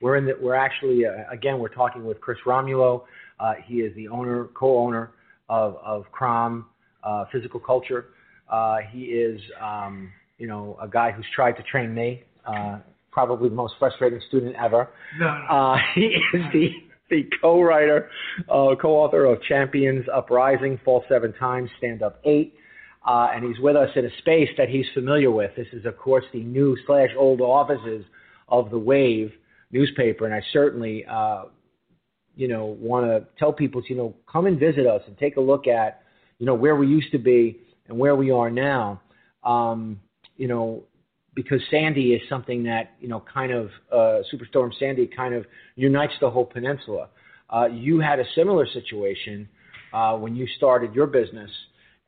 we're 0.00 0.16
in 0.16 0.26
the, 0.26 0.36
we're 0.40 0.54
actually 0.54 1.04
uh, 1.04 1.30
again 1.30 1.58
we're 1.58 1.68
talking 1.68 2.04
with 2.04 2.20
Chris 2.20 2.38
Romulo. 2.46 3.02
Uh, 3.38 3.54
he 3.64 3.76
is 3.76 3.94
the 3.96 4.08
owner, 4.08 4.48
co-owner 4.54 5.12
of 5.48 5.76
of 5.84 6.04
Crom 6.12 6.66
uh, 7.04 7.24
Physical 7.32 7.60
Culture. 7.60 8.06
Uh, 8.50 8.78
he 8.90 9.04
is, 9.04 9.40
um, 9.60 10.10
you 10.38 10.46
know, 10.46 10.76
a 10.82 10.88
guy 10.88 11.12
who's 11.12 11.26
tried 11.34 11.52
to 11.52 11.62
train 11.62 11.94
me. 11.94 12.24
Uh, 12.44 12.78
probably 13.12 13.48
the 13.48 13.54
most 13.54 13.74
frustrating 13.78 14.20
student 14.28 14.56
ever. 14.56 14.88
No, 15.18 15.26
no. 15.26 15.44
Uh, 15.56 15.76
he 15.94 16.16
is 16.34 16.42
the 16.52 16.70
the 17.10 17.28
co-writer, 17.42 18.08
uh, 18.48 18.74
co-author 18.80 19.24
of 19.24 19.42
Champions 19.42 20.06
Uprising, 20.14 20.78
Fall 20.84 21.04
Seven 21.08 21.32
Times, 21.34 21.68
Stand 21.78 22.02
Up 22.02 22.20
Eight. 22.24 22.54
Uh, 23.06 23.28
and 23.34 23.44
he's 23.44 23.58
with 23.60 23.76
us 23.76 23.88
in 23.96 24.04
a 24.04 24.16
space 24.18 24.50
that 24.58 24.68
he's 24.68 24.84
familiar 24.92 25.30
with. 25.30 25.50
This 25.56 25.68
is, 25.72 25.86
of 25.86 25.96
course, 25.96 26.24
the 26.32 26.42
new 26.42 26.76
slash 26.86 27.10
old 27.16 27.40
offices 27.40 28.04
of 28.48 28.70
the 28.70 28.78
Wave 28.78 29.32
newspaper, 29.70 30.26
and 30.26 30.34
I 30.34 30.42
certainly, 30.52 31.04
uh, 31.06 31.44
you 32.36 32.48
know, 32.48 32.76
want 32.78 33.06
to 33.06 33.26
tell 33.38 33.52
people, 33.52 33.82
you 33.88 33.96
know, 33.96 34.14
come 34.30 34.46
and 34.46 34.58
visit 34.58 34.86
us 34.86 35.02
and 35.06 35.16
take 35.16 35.36
a 35.36 35.40
look 35.40 35.66
at, 35.66 36.02
you 36.38 36.46
know, 36.46 36.54
where 36.54 36.76
we 36.76 36.86
used 36.86 37.12
to 37.12 37.18
be 37.18 37.58
and 37.88 37.98
where 37.98 38.16
we 38.16 38.30
are 38.30 38.50
now. 38.50 39.00
Um, 39.44 40.00
you 40.36 40.48
know, 40.48 40.84
because 41.34 41.60
Sandy 41.70 42.12
is 42.12 42.22
something 42.28 42.62
that, 42.64 42.92
you 43.00 43.08
know, 43.08 43.22
kind 43.32 43.52
of 43.52 43.70
uh, 43.92 44.20
Superstorm 44.32 44.70
Sandy 44.78 45.06
kind 45.06 45.34
of 45.34 45.46
unites 45.76 46.12
the 46.20 46.30
whole 46.30 46.44
peninsula. 46.44 47.08
Uh, 47.48 47.66
you 47.66 48.00
had 48.00 48.18
a 48.18 48.24
similar 48.34 48.66
situation 48.66 49.48
uh, 49.92 50.16
when 50.16 50.34
you 50.34 50.46
started 50.56 50.94
your 50.94 51.06
business 51.06 51.50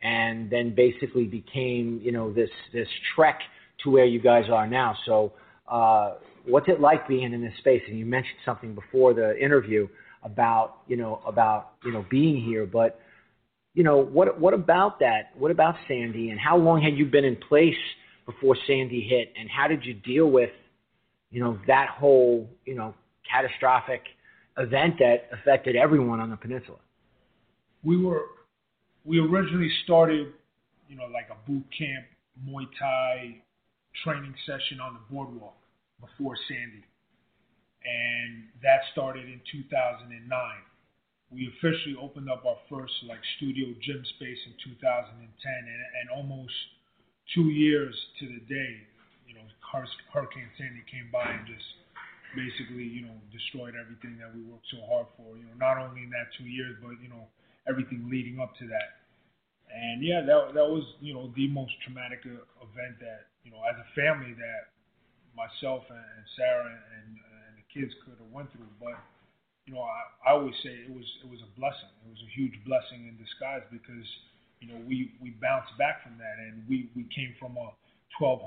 and 0.02 0.50
then 0.50 0.74
basically 0.74 1.24
became, 1.24 2.00
you 2.02 2.12
know, 2.12 2.32
this 2.32 2.50
this 2.72 2.88
trek 3.14 3.40
to 3.84 3.90
where 3.90 4.04
you 4.04 4.20
guys 4.20 4.44
are 4.52 4.66
now. 4.66 4.96
So, 5.06 5.32
uh, 5.68 6.14
what's 6.46 6.68
it 6.68 6.80
like 6.80 7.08
being 7.08 7.32
in 7.32 7.42
this 7.42 7.52
space? 7.58 7.82
And 7.88 7.98
you 7.98 8.06
mentioned 8.06 8.38
something 8.44 8.74
before 8.74 9.14
the 9.14 9.38
interview 9.42 9.88
about, 10.22 10.78
you 10.86 10.96
know, 10.96 11.20
about 11.26 11.72
you 11.84 11.92
know 11.92 12.04
being 12.10 12.42
here, 12.42 12.66
but 12.66 13.00
you 13.74 13.84
know, 13.84 13.98
what 13.98 14.40
what 14.40 14.54
about 14.54 14.98
that? 15.00 15.30
What 15.36 15.50
about 15.50 15.76
Sandy? 15.88 16.30
And 16.30 16.38
how 16.38 16.56
long 16.56 16.82
had 16.82 16.96
you 16.96 17.06
been 17.06 17.24
in 17.24 17.36
place 17.36 17.74
before 18.26 18.56
Sandy 18.66 19.06
hit? 19.08 19.32
And 19.38 19.48
how 19.48 19.68
did 19.68 19.84
you 19.84 19.94
deal 19.94 20.26
with, 20.30 20.50
you 21.30 21.40
know, 21.42 21.58
that 21.66 21.88
whole, 21.88 22.48
you 22.64 22.74
know, 22.74 22.94
catastrophic 23.30 24.02
event 24.58 24.96
that 24.98 25.28
affected 25.32 25.76
everyone 25.76 26.20
on 26.20 26.28
the 26.28 26.36
peninsula? 26.36 26.78
we 27.82 27.96
were 27.96 28.26
we 29.04 29.18
originally 29.18 29.70
started, 29.84 30.32
you 30.88 30.96
know, 30.96 31.06
like 31.12 31.28
a 31.30 31.50
boot 31.50 31.64
camp 31.76 32.06
Muay 32.46 32.66
Thai 32.78 33.42
training 34.04 34.34
session 34.46 34.80
on 34.80 34.94
the 34.94 35.04
boardwalk 35.10 35.56
before 36.00 36.36
Sandy, 36.48 36.84
and 37.84 38.48
that 38.62 38.80
started 38.92 39.26
in 39.26 39.40
2009. 39.50 40.08
We 41.30 41.48
officially 41.58 41.96
opened 41.96 42.28
up 42.30 42.44
our 42.44 42.60
first 42.68 42.92
like 43.08 43.20
studio 43.36 43.72
gym 43.80 44.04
space 44.16 44.38
in 44.46 44.54
2010, 44.64 45.18
and, 45.18 45.68
and 45.68 46.06
almost 46.14 46.54
two 47.34 47.48
years 47.48 47.94
to 48.20 48.26
the 48.26 48.40
day, 48.48 48.84
you 49.26 49.34
know, 49.34 49.44
Hurricane 50.12 50.50
Sandy 50.58 50.84
came 50.90 51.08
by 51.08 51.24
and 51.24 51.46
just 51.48 51.64
basically, 52.36 52.84
you 52.84 53.08
know, 53.08 53.16
destroyed 53.32 53.72
everything 53.76 54.20
that 54.20 54.28
we 54.32 54.44
worked 54.44 54.68
so 54.68 54.80
hard 54.88 55.08
for. 55.16 55.36
You 55.36 55.48
know, 55.48 55.56
not 55.56 55.80
only 55.80 56.04
in 56.04 56.10
that 56.12 56.28
two 56.36 56.44
years, 56.44 56.76
but 56.80 57.00
you 57.00 57.08
know, 57.08 57.28
everything 57.68 58.08
leading 58.10 58.40
up 58.40 58.56
to 58.58 58.66
that. 58.68 59.02
And 59.72 60.04
yeah, 60.04 60.20
that 60.20 60.52
that 60.54 60.68
was 60.68 60.84
you 61.00 61.14
know 61.14 61.32
the 61.34 61.48
most 61.48 61.72
traumatic 61.84 62.20
event 62.26 62.94
that 63.00 63.32
you 63.44 63.50
know 63.50 63.64
as 63.64 63.76
a 63.80 63.88
family 63.96 64.36
that 64.36 64.72
myself 65.32 65.84
and, 65.88 65.96
and 65.98 66.24
Sarah 66.36 66.68
and, 66.68 67.08
and 67.16 67.50
the 67.56 67.64
kids 67.72 67.92
could 68.04 68.20
have 68.20 68.32
went 68.32 68.52
through. 68.52 68.68
But 68.76 69.00
you 69.66 69.72
know, 69.74 69.80
I, 69.80 70.28
I 70.28 70.30
always 70.36 70.56
say 70.62 70.74
it 70.74 70.92
was 70.92 71.06
it 71.24 71.28
was 71.30 71.40
a 71.40 71.50
blessing. 71.58 71.88
It 72.04 72.10
was 72.10 72.20
a 72.20 72.30
huge 72.36 72.56
blessing 72.66 73.08
in 73.08 73.16
disguise 73.16 73.64
because 73.72 74.06
you 74.60 74.68
know 74.68 74.78
we 74.84 75.16
we 75.22 75.32
bounced 75.40 75.72
back 75.78 76.02
from 76.02 76.18
that 76.18 76.36
and 76.36 76.66
we 76.68 76.90
we 76.94 77.08
came 77.14 77.34
from 77.38 77.56
a 77.56 77.72
1,200 78.20 78.44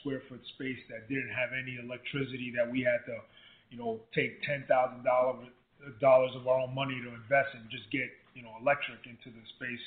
square 0.00 0.24
foot 0.28 0.40
space 0.56 0.80
that 0.88 1.04
didn't 1.04 1.36
have 1.36 1.52
any 1.52 1.76
electricity 1.76 2.48
that 2.56 2.64
we 2.64 2.80
had 2.80 3.04
to 3.04 3.20
you 3.68 3.78
know 3.78 4.00
take 4.14 4.40
ten 4.42 4.64
thousand 4.68 5.04
dollars 5.04 5.52
dollars 6.00 6.32
of 6.36 6.46
our 6.46 6.60
own 6.60 6.74
money 6.74 6.94
to 7.02 7.10
invest 7.14 7.54
and 7.54 7.68
just 7.70 7.90
get 7.90 8.06
you 8.34 8.42
know 8.42 8.54
electric 8.60 9.04
into 9.06 9.30
the 9.30 9.44
space 9.56 9.82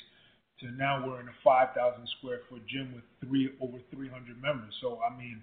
to 0.60 0.70
now 0.72 1.04
we're 1.04 1.20
in 1.20 1.28
a 1.28 1.38
5,000 1.44 1.76
square 2.18 2.40
foot 2.48 2.64
gym 2.66 2.92
with 2.94 3.04
three 3.20 3.52
over 3.60 3.76
300 3.92 4.40
members. 4.40 4.72
So 4.80 5.00
I 5.04 5.14
mean, 5.16 5.42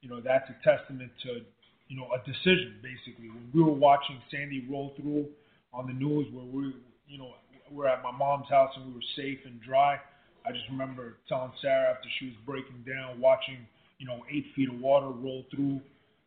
you 0.00 0.10
know, 0.10 0.20
that's 0.20 0.48
a 0.50 0.56
testament 0.64 1.10
to 1.24 1.40
you 1.88 1.96
know 1.96 2.08
a 2.12 2.18
decision 2.24 2.76
basically. 2.82 3.28
When 3.28 3.48
we 3.54 3.62
were 3.62 3.76
watching 3.76 4.20
Sandy 4.30 4.66
roll 4.70 4.92
through 4.96 5.26
on 5.72 5.86
the 5.86 5.94
news, 5.94 6.26
where 6.32 6.44
we 6.44 6.74
you 7.08 7.18
know 7.18 7.34
we're 7.70 7.88
at 7.88 8.02
my 8.02 8.12
mom's 8.12 8.48
house 8.48 8.72
and 8.76 8.86
we 8.86 8.94
were 8.94 9.08
safe 9.16 9.38
and 9.44 9.60
dry. 9.62 9.96
I 10.44 10.50
just 10.50 10.68
remember 10.70 11.16
telling 11.28 11.52
Sarah 11.62 11.94
after 11.94 12.08
she 12.18 12.26
was 12.26 12.34
breaking 12.44 12.84
down, 12.86 13.20
watching 13.20 13.58
you 13.98 14.06
know 14.06 14.20
eight 14.30 14.46
feet 14.54 14.68
of 14.68 14.80
water 14.80 15.08
roll 15.08 15.44
through 15.54 15.80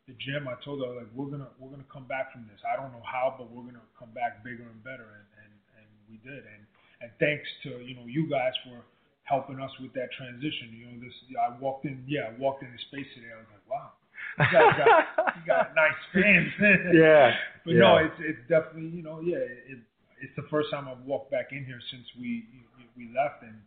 the 0.08 0.16
gym. 0.22 0.48
I 0.48 0.56
told 0.64 0.82
her 0.82 0.92
like 0.94 1.10
we're 1.14 1.30
gonna 1.30 1.50
we're 1.58 1.74
gonna 1.74 1.90
come 1.92 2.06
back 2.06 2.32
from 2.32 2.46
this. 2.50 2.62
I 2.62 2.78
don't 2.78 2.94
know 2.94 3.04
how, 3.06 3.34
but 3.38 3.50
we're 3.50 3.66
gonna 3.66 3.86
come 3.98 4.14
back 4.14 4.44
bigger 4.46 4.66
and 4.66 4.82
better, 4.86 5.06
and 5.06 5.28
and, 5.42 5.52
and 5.82 5.88
we 6.10 6.18
did. 6.22 6.46
And 6.46 6.62
and 7.02 7.10
thanks 7.20 7.46
to 7.66 7.82
you 7.82 7.98
know 7.98 8.06
you 8.06 8.30
guys 8.30 8.54
for 8.66 8.86
helping 9.26 9.60
us 9.60 9.74
with 9.82 9.94
that 9.98 10.14
transition. 10.14 10.70
You 10.74 10.86
know, 10.86 10.98
this 11.02 11.16
I 11.34 11.58
walked 11.58 11.86
in, 11.86 12.06
yeah, 12.06 12.30
I 12.30 12.34
walked 12.38 12.62
into 12.62 12.78
space 12.90 13.10
today. 13.18 13.34
I 13.34 13.42
was 13.42 13.50
like, 13.50 13.66
wow, 13.66 13.90
you 14.38 14.50
guys 14.54 14.72
got, 14.78 14.90
you 15.38 15.44
got 15.46 15.66
nice 15.84 16.00
fans. 16.14 16.54
Yeah, 16.94 17.34
but 17.66 17.74
yeah. 17.74 17.82
no, 17.82 17.98
it's 17.98 18.20
it's 18.22 18.44
definitely 18.48 18.94
you 18.94 19.02
know 19.02 19.20
yeah, 19.20 19.42
it, 19.42 19.82
it's 20.22 20.36
the 20.38 20.48
first 20.54 20.70
time 20.70 20.88
I've 20.88 21.02
walked 21.04 21.34
back 21.34 21.50
in 21.52 21.66
here 21.66 21.82
since 21.92 22.06
we 22.22 22.46
we 22.96 23.12
left, 23.12 23.44
and 23.44 23.58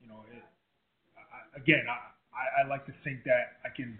you 0.00 0.08
know, 0.08 0.24
it, 0.32 0.42
I, 1.18 1.58
again, 1.58 1.84
I, 1.84 1.98
I 2.32 2.64
I 2.64 2.68
like 2.68 2.86
to 2.86 2.94
think 3.04 3.24
that 3.24 3.60
I 3.66 3.68
can 3.74 3.98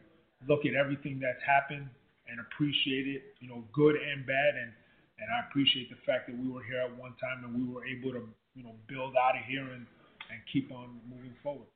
look 0.49 0.67
at 0.67 0.75
everything 0.75 1.21
that's 1.21 1.43
happened 1.45 1.89
and 2.29 2.41
appreciate 2.41 3.07
it, 3.09 3.35
you 3.41 3.49
know, 3.49 3.65
good 3.73 3.97
and 3.97 4.27
bad, 4.27 4.55
and 4.55 4.73
and 5.21 5.29
I 5.29 5.47
appreciate 5.49 5.91
the 5.91 6.01
fact 6.07 6.29
that 6.29 6.37
we 6.39 6.49
were 6.49 6.65
here 6.65 6.81
at 6.81 6.97
one 6.97 7.13
time 7.21 7.45
and 7.45 7.53
we 7.53 7.69
were 7.69 7.85
able 7.85 8.13
to 8.13 8.25
you 8.55 8.65
know 8.65 8.75
build 8.89 9.15
out 9.17 9.37
of 9.37 9.45
here 9.47 9.65
and 9.65 9.87
and 10.31 10.39
keep 10.53 10.71
on 10.73 11.01
moving 11.09 11.35
forward. 11.43 11.67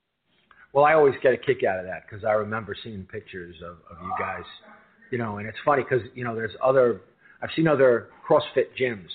Well, 0.73 0.85
I 0.85 0.95
always 0.95 1.15
get 1.23 1.33
a 1.33 1.37
kick 1.37 1.63
out 1.63 1.79
of 1.79 1.87
that 1.87 2.03
because 2.09 2.25
I 2.25 2.33
remember 2.33 2.75
seeing 2.83 3.05
pictures 3.05 3.55
of, 3.63 3.79
of 3.91 4.03
you 4.03 4.13
guys, 4.19 4.43
you 5.11 5.19
know, 5.19 5.39
and 5.39 5.47
it's 5.47 5.59
funny 5.65 5.83
because 5.83 6.05
you 6.15 6.25
know 6.25 6.35
there's 6.35 6.55
other 6.63 7.03
I've 7.43 7.51
seen 7.55 7.69
other 7.69 8.09
CrossFit 8.27 8.73
gyms 8.81 9.09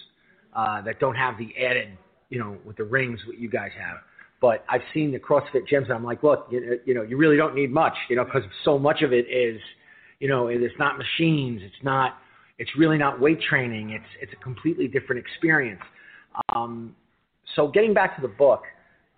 uh, 0.53 0.81
that 0.83 0.99
don't 0.99 1.15
have 1.15 1.37
the 1.37 1.49
added, 1.57 1.97
you 2.29 2.39
know, 2.39 2.57
with 2.65 2.77
the 2.77 2.83
rings 2.83 3.19
what 3.25 3.39
you 3.39 3.49
guys 3.49 3.71
have. 3.79 3.97
But 4.41 4.63
I've 4.69 4.81
seen 4.93 5.11
the 5.11 5.19
CrossFit 5.19 5.67
gyms 5.71 5.85
and 5.85 5.93
I'm 5.93 6.03
like, 6.03 6.23
look, 6.23 6.47
you, 6.49 6.79
you 6.85 6.93
know, 6.93 7.01
you 7.01 7.17
really 7.17 7.35
don't 7.35 7.55
need 7.55 7.71
much, 7.71 7.93
you 8.09 8.15
know, 8.15 8.23
because 8.23 8.43
so 8.63 8.79
much 8.79 9.01
of 9.01 9.11
it 9.11 9.25
is, 9.29 9.59
you 10.19 10.29
know, 10.29 10.47
it's 10.47 10.73
not 10.79 10.97
machines, 10.97 11.61
it's 11.63 11.83
not, 11.83 12.17
it's 12.59 12.69
really 12.77 12.97
not 12.97 13.19
weight 13.19 13.41
training. 13.41 13.91
It's 13.91 14.05
it's 14.21 14.33
a 14.33 14.43
completely 14.43 14.87
different 14.87 15.25
experience. 15.25 15.81
Um, 16.53 16.95
so 17.55 17.69
getting 17.69 17.93
back 17.93 18.15
to 18.17 18.21
the 18.21 18.27
book, 18.27 18.63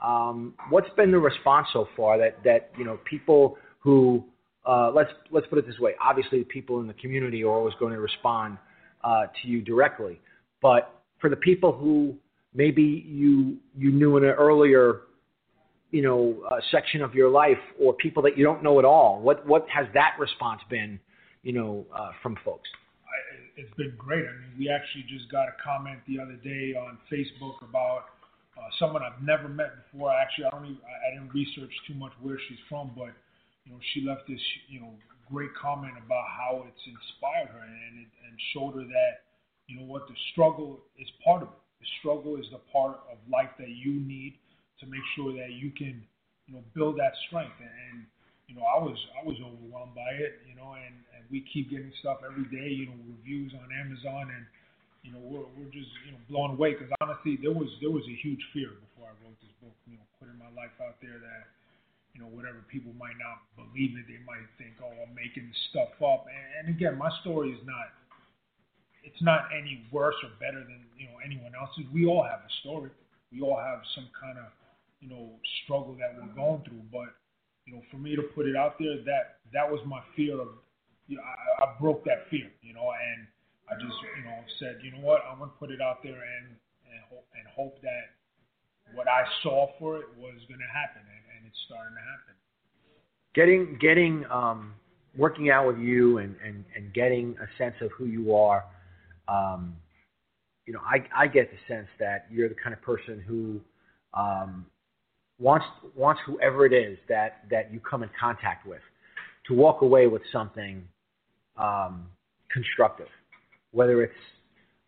um, 0.02 0.54
what's 0.70 0.90
been 0.96 1.12
the 1.12 1.20
response 1.20 1.68
so 1.74 1.88
far 1.98 2.18
that 2.20 2.44
that 2.44 2.72
you 2.78 2.86
know 2.86 3.00
people 3.04 3.58
who 3.80 4.24
uh, 4.66 4.92
let's 4.92 5.10
let's 5.32 5.48
put 5.48 5.58
it 5.58 5.66
this 5.68 5.80
way. 5.80 5.94
Obviously, 6.02 6.40
the 6.40 6.46
people 6.46 6.80
in 6.80 6.88
the 6.88 6.94
community 6.94 7.44
are 7.44 7.50
always 7.50 7.74
going 7.80 7.94
to 7.94 8.00
respond 8.00 8.58
uh, 9.04 9.24
to 9.42 9.48
you 9.48 9.62
directly, 9.62 10.20
but 10.62 11.02
for 11.20 11.30
the 11.30 11.36
people 11.36 11.72
who 11.72 12.16
maybe 12.54 13.04
you 13.08 13.58
you 13.76 13.92
knew 13.92 14.18
in 14.18 14.24
an 14.24 14.32
earlier 14.32 15.02
you 15.92 16.02
know 16.02 16.42
uh, 16.50 16.60
section 16.72 17.02
of 17.02 17.14
your 17.14 17.30
life, 17.30 17.60
or 17.80 17.94
people 17.94 18.24
that 18.24 18.38
you 18.38 18.44
don't 18.44 18.64
know 18.64 18.80
at 18.80 18.86
all, 18.86 19.22
what 19.22 19.46
what 19.46 19.68
has 19.70 19.86
that 19.94 20.16
response 20.20 20.62
been? 20.70 21.00
You 21.44 21.54
know, 21.54 21.86
uh, 21.96 22.12
from 22.24 22.38
folks. 22.44 22.70
It's 23.58 23.74
been 23.76 23.94
great. 23.98 24.24
I 24.24 24.32
mean, 24.40 24.56
we 24.58 24.70
actually 24.70 25.04
just 25.10 25.30
got 25.32 25.48
a 25.48 25.56
comment 25.62 26.00
the 26.08 26.20
other 26.20 26.40
day 26.40 26.74
on 26.74 26.98
Facebook 27.12 27.62
about 27.62 28.06
uh, 28.58 28.70
someone 28.80 29.04
I've 29.04 29.22
never 29.22 29.50
met 29.50 29.72
before. 29.84 30.12
Actually, 30.14 30.46
I 30.46 30.50
don't 30.52 30.66
even, 30.66 30.82
I, 30.86 31.14
didn't 31.14 31.34
research 31.34 31.74
too 31.88 31.94
much 31.94 32.12
where 32.22 32.38
she's 32.48 32.62
from, 32.70 32.92
but 32.96 33.12
you 33.66 33.74
know, 33.74 33.80
she 33.94 34.02
left 34.08 34.28
this 34.28 34.42
you 34.70 34.80
know 34.80 34.94
great 35.30 35.54
comment 35.60 35.94
about 35.98 36.26
how 36.28 36.64
it's 36.68 36.84
inspired 36.88 37.50
her 37.52 37.64
and 37.64 38.06
and 38.06 38.34
showed 38.54 38.76
her 38.76 38.88
that 38.88 39.28
you 39.68 39.80
know 39.80 39.86
what 39.86 40.08
the 40.08 40.16
struggle 40.32 40.80
is 40.98 41.08
part 41.24 41.42
of 41.44 41.50
it. 41.50 41.62
The 41.82 41.88
struggle 42.00 42.38
is 42.38 42.46
the 42.52 42.62
part 42.72 43.02
of 43.12 43.18
life 43.30 43.50
that 43.58 43.70
you 43.70 44.00
need 44.00 44.38
to 44.82 44.86
make 44.90 45.06
sure 45.16 45.32
that 45.34 45.54
you 45.54 45.72
can 45.72 46.02
you 46.48 46.54
know 46.58 46.64
build 46.76 46.98
that 46.98 47.14
strength 47.30 47.56
and, 47.62 48.06
you 48.52 48.60
know, 48.60 48.68
I 48.68 48.84
was 48.84 49.00
I 49.16 49.24
was 49.24 49.40
overwhelmed 49.40 49.96
by 49.96 50.12
it, 50.20 50.44
you 50.44 50.60
know, 50.60 50.76
and, 50.76 50.92
and 51.16 51.24
we 51.32 51.40
keep 51.48 51.72
getting 51.72 51.88
stuff 52.04 52.20
every 52.20 52.44
day, 52.52 52.68
you 52.68 52.92
know, 52.92 53.00
reviews 53.08 53.56
on 53.56 53.72
Amazon, 53.72 54.28
and 54.28 54.44
you 55.08 55.16
know, 55.16 55.24
we're 55.24 55.48
we're 55.56 55.72
just 55.72 55.88
you 56.04 56.12
know 56.12 56.20
blown 56.28 56.60
away 56.60 56.76
because 56.76 56.92
honestly, 57.00 57.40
there 57.40 57.56
was 57.56 57.72
there 57.80 57.96
was 57.96 58.04
a 58.12 58.18
huge 58.20 58.44
fear 58.52 58.76
before 58.76 59.08
I 59.08 59.16
wrote 59.24 59.40
this 59.40 59.56
book, 59.64 59.72
you 59.88 59.96
know, 59.96 60.04
putting 60.20 60.36
my 60.36 60.52
life 60.52 60.76
out 60.84 61.00
there 61.00 61.16
that 61.16 61.48
you 62.12 62.20
know 62.20 62.28
whatever 62.28 62.60
people 62.68 62.92
might 63.00 63.16
not 63.16 63.40
believe 63.56 63.96
it, 63.96 64.04
they 64.12 64.20
might 64.28 64.44
think, 64.60 64.76
oh, 64.84 64.92
I'm 65.00 65.16
making 65.16 65.48
stuff 65.72 65.96
up, 66.04 66.28
and, 66.28 66.68
and 66.68 66.76
again, 66.76 67.00
my 67.00 67.10
story 67.24 67.56
is 67.56 67.64
not 67.64 67.96
it's 69.08 69.24
not 69.24 69.48
any 69.56 69.88
worse 69.96 70.20
or 70.28 70.36
better 70.44 70.60
than 70.60 70.84
you 71.00 71.08
know 71.08 71.24
anyone 71.24 71.56
else's. 71.56 71.88
We 71.96 72.04
all 72.04 72.28
have 72.28 72.44
a 72.44 72.52
story. 72.60 72.92
We 73.32 73.40
all 73.40 73.56
have 73.56 73.80
some 73.96 74.12
kind 74.12 74.36
of 74.36 74.52
you 75.02 75.10
know 75.10 75.34
struggle 75.64 75.98
that 76.00 76.16
we're 76.16 76.34
going 76.34 76.64
through, 76.64 76.82
but 76.92 77.10
you 77.66 77.74
know, 77.74 77.82
for 77.92 77.98
me 77.98 78.16
to 78.16 78.22
put 78.34 78.48
it 78.48 78.56
out 78.56 78.78
there, 78.80 78.98
that 79.06 79.42
that 79.54 79.70
was 79.70 79.80
my 79.86 80.02
fear 80.16 80.40
of, 80.40 80.48
you 81.08 81.18
know, 81.18 81.24
I, 81.24 81.66
I 81.66 81.80
broke 81.80 82.04
that 82.06 82.30
fear, 82.30 82.50
you 82.62 82.74
know, 82.74 82.90
and 82.92 83.28
I 83.70 83.76
just, 83.76 83.98
you 84.18 84.24
know, 84.26 84.38
said, 84.60 84.80
you 84.84 84.92
know 84.92 85.06
what, 85.06 85.22
I'm 85.30 85.40
gonna 85.40 85.52
put 85.60 85.72
it 85.72 85.82
out 85.82 86.04
there 86.04 86.14
and 86.14 86.56
and 86.86 87.02
hope 87.10 87.26
and 87.36 87.48
hope 87.56 87.82
that 87.82 88.96
what 88.96 89.08
I 89.08 89.24
saw 89.44 89.70
for 89.80 89.98
it 89.98 90.08
was 90.18 90.36
gonna 90.50 90.70
happen, 90.74 91.02
and, 91.02 91.24
and 91.38 91.48
it's 91.48 91.58
starting 91.66 91.96
to 91.96 92.02
happen. 92.02 92.36
Getting 93.34 93.78
getting 93.80 94.26
um, 94.30 94.74
working 95.16 95.50
out 95.50 95.68
with 95.68 95.78
you 95.78 96.18
and, 96.18 96.36
and 96.46 96.66
and 96.76 96.94
getting 96.94 97.36
a 97.42 97.48
sense 97.58 97.76
of 97.82 97.92
who 97.92 98.06
you 98.06 98.36
are. 98.36 98.66
Um, 99.28 99.76
you 100.66 100.74
know, 100.74 100.82
I 100.84 101.06
I 101.16 101.28
get 101.28 101.50
the 101.52 101.74
sense 101.74 101.88
that 102.00 102.28
you're 102.30 102.50
the 102.50 102.56
kind 102.56 102.74
of 102.74 102.82
person 102.82 103.24
who 103.26 103.62
um, 104.14 104.66
wants 105.42 105.66
wants 105.96 106.22
whoever 106.26 106.66
it 106.66 106.74
is 106.74 106.98
that 107.10 107.44
that 107.50 107.74
you 107.74 107.80
come 107.80 108.04
in 108.04 108.10
contact 108.20 108.66
with 108.68 108.82
to 109.48 109.54
walk 109.56 109.82
away 109.82 110.08
with 110.08 110.22
something 110.32 110.84
um, 111.58 112.08
constructive, 112.54 113.08
whether 113.72 114.04
it's 114.04 114.14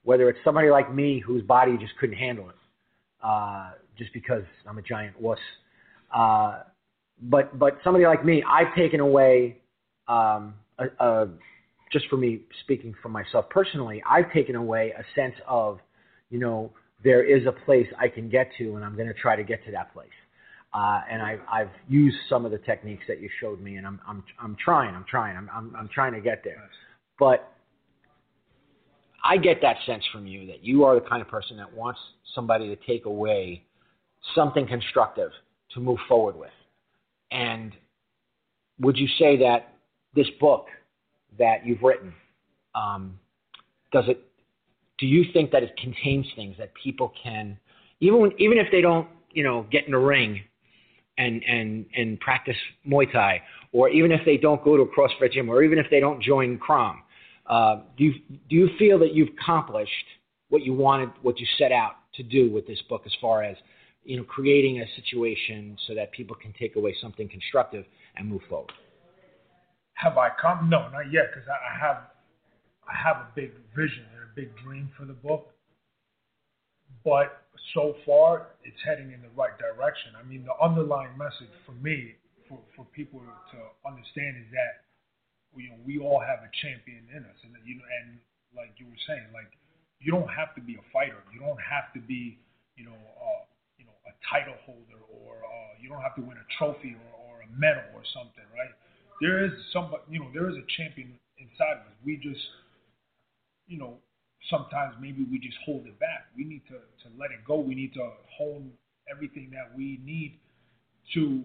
whether 0.04 0.30
it's 0.30 0.40
somebody 0.44 0.70
like 0.70 0.94
me 0.94 1.20
whose 1.26 1.42
body 1.44 1.78
just 1.78 1.94
couldn't 2.00 2.18
handle 2.18 2.50
it, 2.50 2.56
uh, 3.24 3.72
just 3.98 4.14
because 4.14 4.44
I'm 4.68 4.78
a 4.78 4.82
giant 4.82 5.20
wuss. 5.20 5.40
Uh, 6.14 6.60
but 7.22 7.58
but 7.58 7.78
somebody 7.84 8.06
like 8.06 8.24
me, 8.24 8.44
I've 8.48 8.76
taken 8.76 9.00
away 9.00 9.58
um, 10.08 10.54
a, 10.78 10.86
a, 11.00 11.28
just 11.92 12.08
for 12.10 12.18
me 12.18 12.42
speaking 12.62 12.94
for 13.02 13.10
myself 13.10 13.50
personally, 13.50 14.04
I've 14.08 14.32
taken 14.32 14.56
away 14.56 14.94
a 14.98 15.04
sense 15.20 15.36
of, 15.48 15.80
you 16.30 16.40
know, 16.40 16.72
there 17.04 17.24
is 17.24 17.46
a 17.48 17.52
place 17.52 17.88
I 18.00 18.08
can 18.08 18.30
get 18.30 18.50
to, 18.58 18.76
and 18.76 18.84
I'm 18.84 18.96
going 18.96 19.08
to 19.08 19.14
try 19.14 19.36
to 19.36 19.44
get 19.44 19.64
to 19.66 19.72
that 19.72 19.94
place. 19.94 20.10
Uh, 20.74 21.02
and 21.10 21.22
I, 21.22 21.38
I've 21.52 21.70
used 21.88 22.18
some 22.28 22.46
of 22.46 22.52
the 22.52 22.58
techniques 22.58 23.04
that 23.08 23.22
you 23.22 23.30
showed 23.40 23.62
me, 23.62 23.76
and 23.76 23.86
I'm, 23.86 24.00
I'm, 24.08 24.24
I'm 24.42 24.56
trying, 24.64 24.96
I'm 24.96 25.06
trying, 25.08 25.38
I'm, 25.38 25.50
I'm, 25.54 25.76
I'm 25.76 25.90
trying 25.94 26.14
to 26.14 26.22
get 26.22 26.44
there. 26.44 26.68
But 27.20 27.54
I 29.24 29.38
get 29.38 29.62
that 29.62 29.78
sense 29.86 30.04
from 30.12 30.26
you 30.26 30.48
that 30.48 30.64
you 30.64 30.84
are 30.84 30.96
the 30.96 31.08
kind 31.08 31.22
of 31.22 31.28
person 31.28 31.58
that 31.58 31.72
wants 31.72 32.00
somebody 32.34 32.76
to 32.76 32.76
take 32.88 33.06
away 33.06 33.64
something 34.34 34.66
constructive 34.68 35.30
to 35.74 35.80
move 35.80 36.00
forward 36.08 36.36
with. 36.36 36.50
And 37.32 37.74
would 38.80 38.98
you 38.98 39.08
say 39.20 39.38
that 39.38 39.76
this 40.16 40.28
book 40.40 40.68
that 41.38 41.66
you've 41.66 41.84
written, 41.84 42.14
um, 42.74 43.20
does 43.92 44.06
it? 44.08 44.24
Do 44.98 45.06
you 45.06 45.26
think 45.34 45.52
that 45.52 45.62
it 45.62 45.76
contains 45.78 46.26
things 46.36 46.56
that 46.58 46.72
people 46.82 47.14
can, 47.22 47.58
even 48.00 48.22
when, 48.22 48.32
even 48.40 48.58
if 48.58 48.68
they 48.72 48.82
don't, 48.82 49.08
you 49.32 49.44
know, 49.44 49.68
get 49.72 49.88
in 49.88 49.94
a 49.94 50.00
ring 50.00 50.42
and 51.18 51.44
and 51.44 51.86
and 51.96 52.20
practice 52.20 52.58
Muay 52.88 53.12
Thai, 53.12 53.42
or 53.72 53.90
even 53.90 54.12
if 54.12 54.22
they 54.26 54.38
don't 54.38 54.64
go 54.64 54.78
to 54.78 54.84
a 54.84 54.88
CrossFit 54.88 55.34
gym, 55.34 55.50
or 55.50 55.64
even 55.64 55.78
if 55.78 55.88
they 55.90 56.00
don't 56.00 56.22
join 56.22 56.58
Crom, 56.58 57.04
uh, 57.48 57.82
do 57.98 58.06
you 58.06 58.14
do 58.50 58.56
you 58.56 58.70
feel 58.80 59.00
that 59.00 59.14
you've 59.14 59.30
accomplished 59.40 59.92
what 60.50 60.64
you 60.64 60.74
wanted, 60.74 61.10
what 61.22 61.40
you 61.40 61.48
set 61.58 61.72
out 61.72 61.94
to 62.16 62.24
do 62.24 62.52
with 62.52 62.68
this 62.68 62.80
book, 62.90 63.04
as 63.06 63.12
far 63.20 63.44
as 63.44 63.58
you 64.04 64.18
know, 64.18 64.24
creating 64.24 64.82
a 64.82 64.86
situation 65.02 65.78
so 65.88 65.96
that 65.96 66.12
people 66.12 66.36
can 66.36 66.54
take 66.60 66.76
away 66.76 66.96
something 67.02 67.30
constructive 67.30 67.86
and 68.18 68.28
move 68.28 68.42
forward? 68.50 68.72
Have 69.94 70.18
I 70.18 70.30
come? 70.42 70.70
No, 70.70 70.90
not 70.90 71.12
yet, 71.12 71.26
because 71.34 71.48
I 71.48 71.76
I 71.76 71.80
have 71.80 71.98
I 72.88 72.96
have 72.96 73.18
a 73.18 73.28
big 73.36 73.52
vision 73.76 74.06
and 74.14 74.24
a 74.24 74.36
big 74.36 74.56
dream 74.64 74.90
for 74.98 75.06
the 75.06 75.14
book. 75.14 75.50
But 77.06 77.43
so 77.74 77.96
far, 78.06 78.54
it's 78.64 78.80
heading 78.86 79.12
in 79.14 79.22
the 79.22 79.34
right 79.38 79.56
direction. 79.58 80.18
I 80.18 80.24
mean, 80.26 80.46
the 80.46 80.58
underlying 80.58 81.18
message 81.18 81.52
for 81.66 81.74
me, 81.78 82.16
for, 82.50 82.60
for 82.76 82.86
people 82.94 83.22
to 83.22 83.58
understand, 83.86 84.38
is 84.42 84.50
that 84.52 84.86
you 85.54 85.70
know 85.70 85.78
we 85.86 86.02
all 86.02 86.20
have 86.20 86.42
a 86.42 86.52
champion 86.62 87.06
in 87.14 87.22
us, 87.24 87.38
and 87.46 87.54
you 87.66 87.78
know, 87.78 87.88
and 88.02 88.18
like 88.58 88.74
you 88.78 88.86
were 88.90 89.02
saying, 89.06 89.30
like 89.34 89.50
you 90.04 90.12
don't 90.12 90.30
have 90.30 90.54
to 90.56 90.62
be 90.62 90.76
a 90.76 90.86
fighter, 90.92 91.22
you 91.32 91.40
don't 91.40 91.62
have 91.62 91.94
to 91.96 92.02
be, 92.04 92.38
you 92.76 92.86
know, 92.86 92.98
uh, 92.98 93.44
you 93.80 93.86
know, 93.86 93.96
a 94.04 94.14
title 94.28 94.58
holder, 94.66 95.00
or 95.08 95.40
uh, 95.42 95.72
you 95.80 95.88
don't 95.88 96.02
have 96.02 96.16
to 96.20 96.22
win 96.22 96.36
a 96.36 96.48
trophy 96.60 96.94
or, 96.94 97.12
or 97.24 97.34
a 97.46 97.50
medal 97.56 97.88
or 97.96 98.04
something, 98.12 98.44
right? 98.52 98.74
There 99.22 99.46
is 99.46 99.56
somebody, 99.72 100.04
you 100.12 100.20
know, 100.20 100.30
there 100.34 100.50
is 100.50 100.58
a 100.60 100.68
champion 100.76 101.16
inside 101.40 101.80
of 101.80 101.88
us. 101.88 101.98
We 102.04 102.20
just, 102.20 102.44
you 103.68 103.80
know, 103.80 103.98
sometimes 104.50 104.96
maybe 105.00 105.26
we 105.30 105.40
just 105.40 105.58
hold 105.66 105.86
it 105.86 106.00
back. 106.00 106.28
We 106.36 106.44
need 106.44 106.64
to, 106.68 106.80
to 106.80 107.08
let 107.18 107.32
it 107.32 107.46
go. 107.48 107.60
We 107.60 107.76
need 107.76 107.94
to 107.94 108.10
hone 108.38 108.72
everything 109.10 109.52
that 109.52 109.76
we 109.76 110.00
need 110.04 110.40
to 111.14 111.44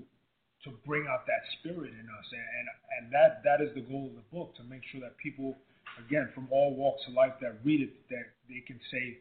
to 0.64 0.74
bring 0.84 1.06
out 1.06 1.22
that 1.26 1.42
spirit 1.58 1.94
in 1.94 2.06
us. 2.10 2.26
And, 2.32 2.42
and 2.42 2.66
and 2.98 3.04
that 3.12 3.42
that 3.44 3.62
is 3.62 3.74
the 3.74 3.86
goal 3.86 4.10
of 4.10 4.16
the 4.18 4.26
book 4.34 4.56
to 4.56 4.62
make 4.64 4.82
sure 4.90 5.00
that 5.00 5.16
people 5.18 5.56
again 5.98 6.28
from 6.34 6.48
all 6.50 6.74
walks 6.74 7.02
of 7.06 7.14
life 7.14 7.34
that 7.40 7.58
read 7.64 7.80
it 7.80 7.94
that 8.10 8.34
they 8.48 8.60
can 8.66 8.80
say, 8.90 9.18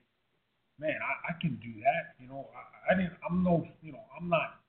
Man, 0.80 0.98
I, 0.98 1.34
I 1.34 1.42
can 1.42 1.58
do 1.62 1.74
that. 1.82 2.18
You 2.20 2.28
know, 2.28 2.50
I, 2.54 2.94
I 2.94 2.98
didn't 2.98 3.14
I'm 3.30 3.44
no 3.44 3.68
you 3.82 3.94
know, 3.94 4.06
I'm 4.20 4.30
not 4.30 4.62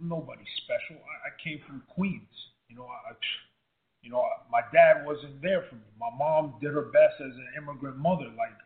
I'm 0.00 0.08
nobody 0.08 0.44
special. 0.64 0.96
I, 0.96 1.28
I 1.28 1.32
came 1.42 1.60
from 1.66 1.82
Queens. 1.94 2.32
You 2.68 2.76
know, 2.76 2.86
I 2.86 3.12
you 4.02 4.10
know, 4.10 4.24
my 4.50 4.62
dad 4.72 5.04
wasn't 5.04 5.40
there 5.42 5.64
for 5.68 5.76
me. 5.76 5.88
My 5.98 6.10
mom 6.16 6.54
did 6.60 6.72
her 6.72 6.88
best 6.92 7.20
as 7.20 7.34
an 7.36 7.48
immigrant 7.56 7.98
mother. 7.98 8.32
Like, 8.36 8.56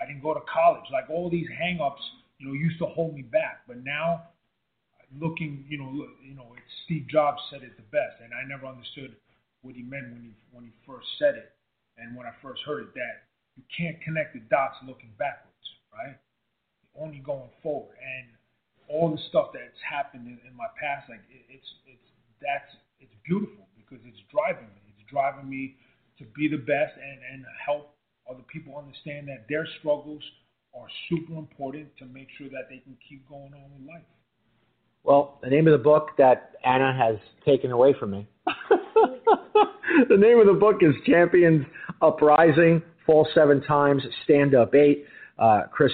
I 0.00 0.06
didn't 0.06 0.22
go 0.22 0.34
to 0.34 0.40
college. 0.52 0.84
Like, 0.90 1.10
all 1.10 1.28
these 1.28 1.48
hang-ups, 1.58 2.02
you 2.38 2.48
know, 2.48 2.54
used 2.54 2.78
to 2.78 2.86
hold 2.86 3.14
me 3.14 3.22
back. 3.22 3.62
But 3.68 3.84
now, 3.84 4.28
looking, 5.20 5.64
you 5.68 5.76
know, 5.78 5.90
you 6.24 6.34
know, 6.34 6.54
it's 6.56 6.72
Steve 6.84 7.06
Jobs 7.08 7.40
said 7.50 7.62
it 7.62 7.76
the 7.76 7.88
best, 7.92 8.16
and 8.24 8.32
I 8.32 8.48
never 8.48 8.66
understood 8.66 9.16
what 9.60 9.74
he 9.74 9.82
meant 9.82 10.10
when 10.12 10.22
he 10.22 10.32
when 10.52 10.64
he 10.64 10.72
first 10.86 11.06
said 11.18 11.36
it, 11.36 11.52
and 11.98 12.16
when 12.16 12.26
I 12.26 12.32
first 12.40 12.62
heard 12.64 12.88
it, 12.88 12.94
that 12.94 13.28
you 13.56 13.62
can't 13.68 14.00
connect 14.00 14.34
the 14.34 14.40
dots 14.48 14.76
looking 14.86 15.12
backwards, 15.18 15.68
right? 15.92 16.16
Only 16.96 17.18
going 17.18 17.52
forward, 17.62 17.96
and 18.00 18.28
all 18.88 19.10
the 19.12 19.20
stuff 19.28 19.52
that's 19.52 19.80
happened 19.84 20.26
in, 20.26 20.40
in 20.48 20.56
my 20.56 20.68
past, 20.80 21.08
like 21.08 21.22
it, 21.28 21.44
it's 21.48 21.68
it's 21.84 22.08
that's 22.40 22.72
it's 23.00 23.12
beautiful 23.24 23.68
because 23.92 24.04
it's 24.08 24.22
driving 24.32 24.68
me. 24.72 24.80
It's 24.88 25.10
driving 25.10 25.48
me 25.48 25.76
to 26.18 26.24
be 26.34 26.48
the 26.48 26.56
best 26.56 26.96
and, 26.96 27.20
and 27.32 27.44
help 27.64 27.94
other 28.30 28.42
people 28.52 28.78
understand 28.78 29.28
that 29.28 29.44
their 29.48 29.66
struggles 29.78 30.22
are 30.74 30.86
super 31.10 31.34
important 31.34 31.88
to 31.98 32.06
make 32.06 32.28
sure 32.38 32.48
that 32.48 32.68
they 32.70 32.78
can 32.78 32.96
keep 33.06 33.28
going 33.28 33.52
on 33.52 33.70
in 33.78 33.86
life. 33.86 34.02
Well, 35.04 35.38
the 35.42 35.50
name 35.50 35.66
of 35.66 35.72
the 35.72 35.82
book 35.82 36.10
that 36.16 36.52
Anna 36.64 36.96
has 36.96 37.16
taken 37.44 37.72
away 37.72 37.94
from 37.98 38.12
me. 38.12 38.28
the 40.08 40.16
name 40.16 40.38
of 40.38 40.46
the 40.46 40.56
book 40.58 40.76
is 40.80 40.94
Champions 41.04 41.66
Uprising, 42.00 42.82
Fall 43.04 43.28
Seven 43.34 43.60
Times, 43.62 44.02
Stand 44.24 44.54
Up 44.54 44.74
Eight. 44.74 45.04
Uh, 45.38 45.62
Chris 45.72 45.90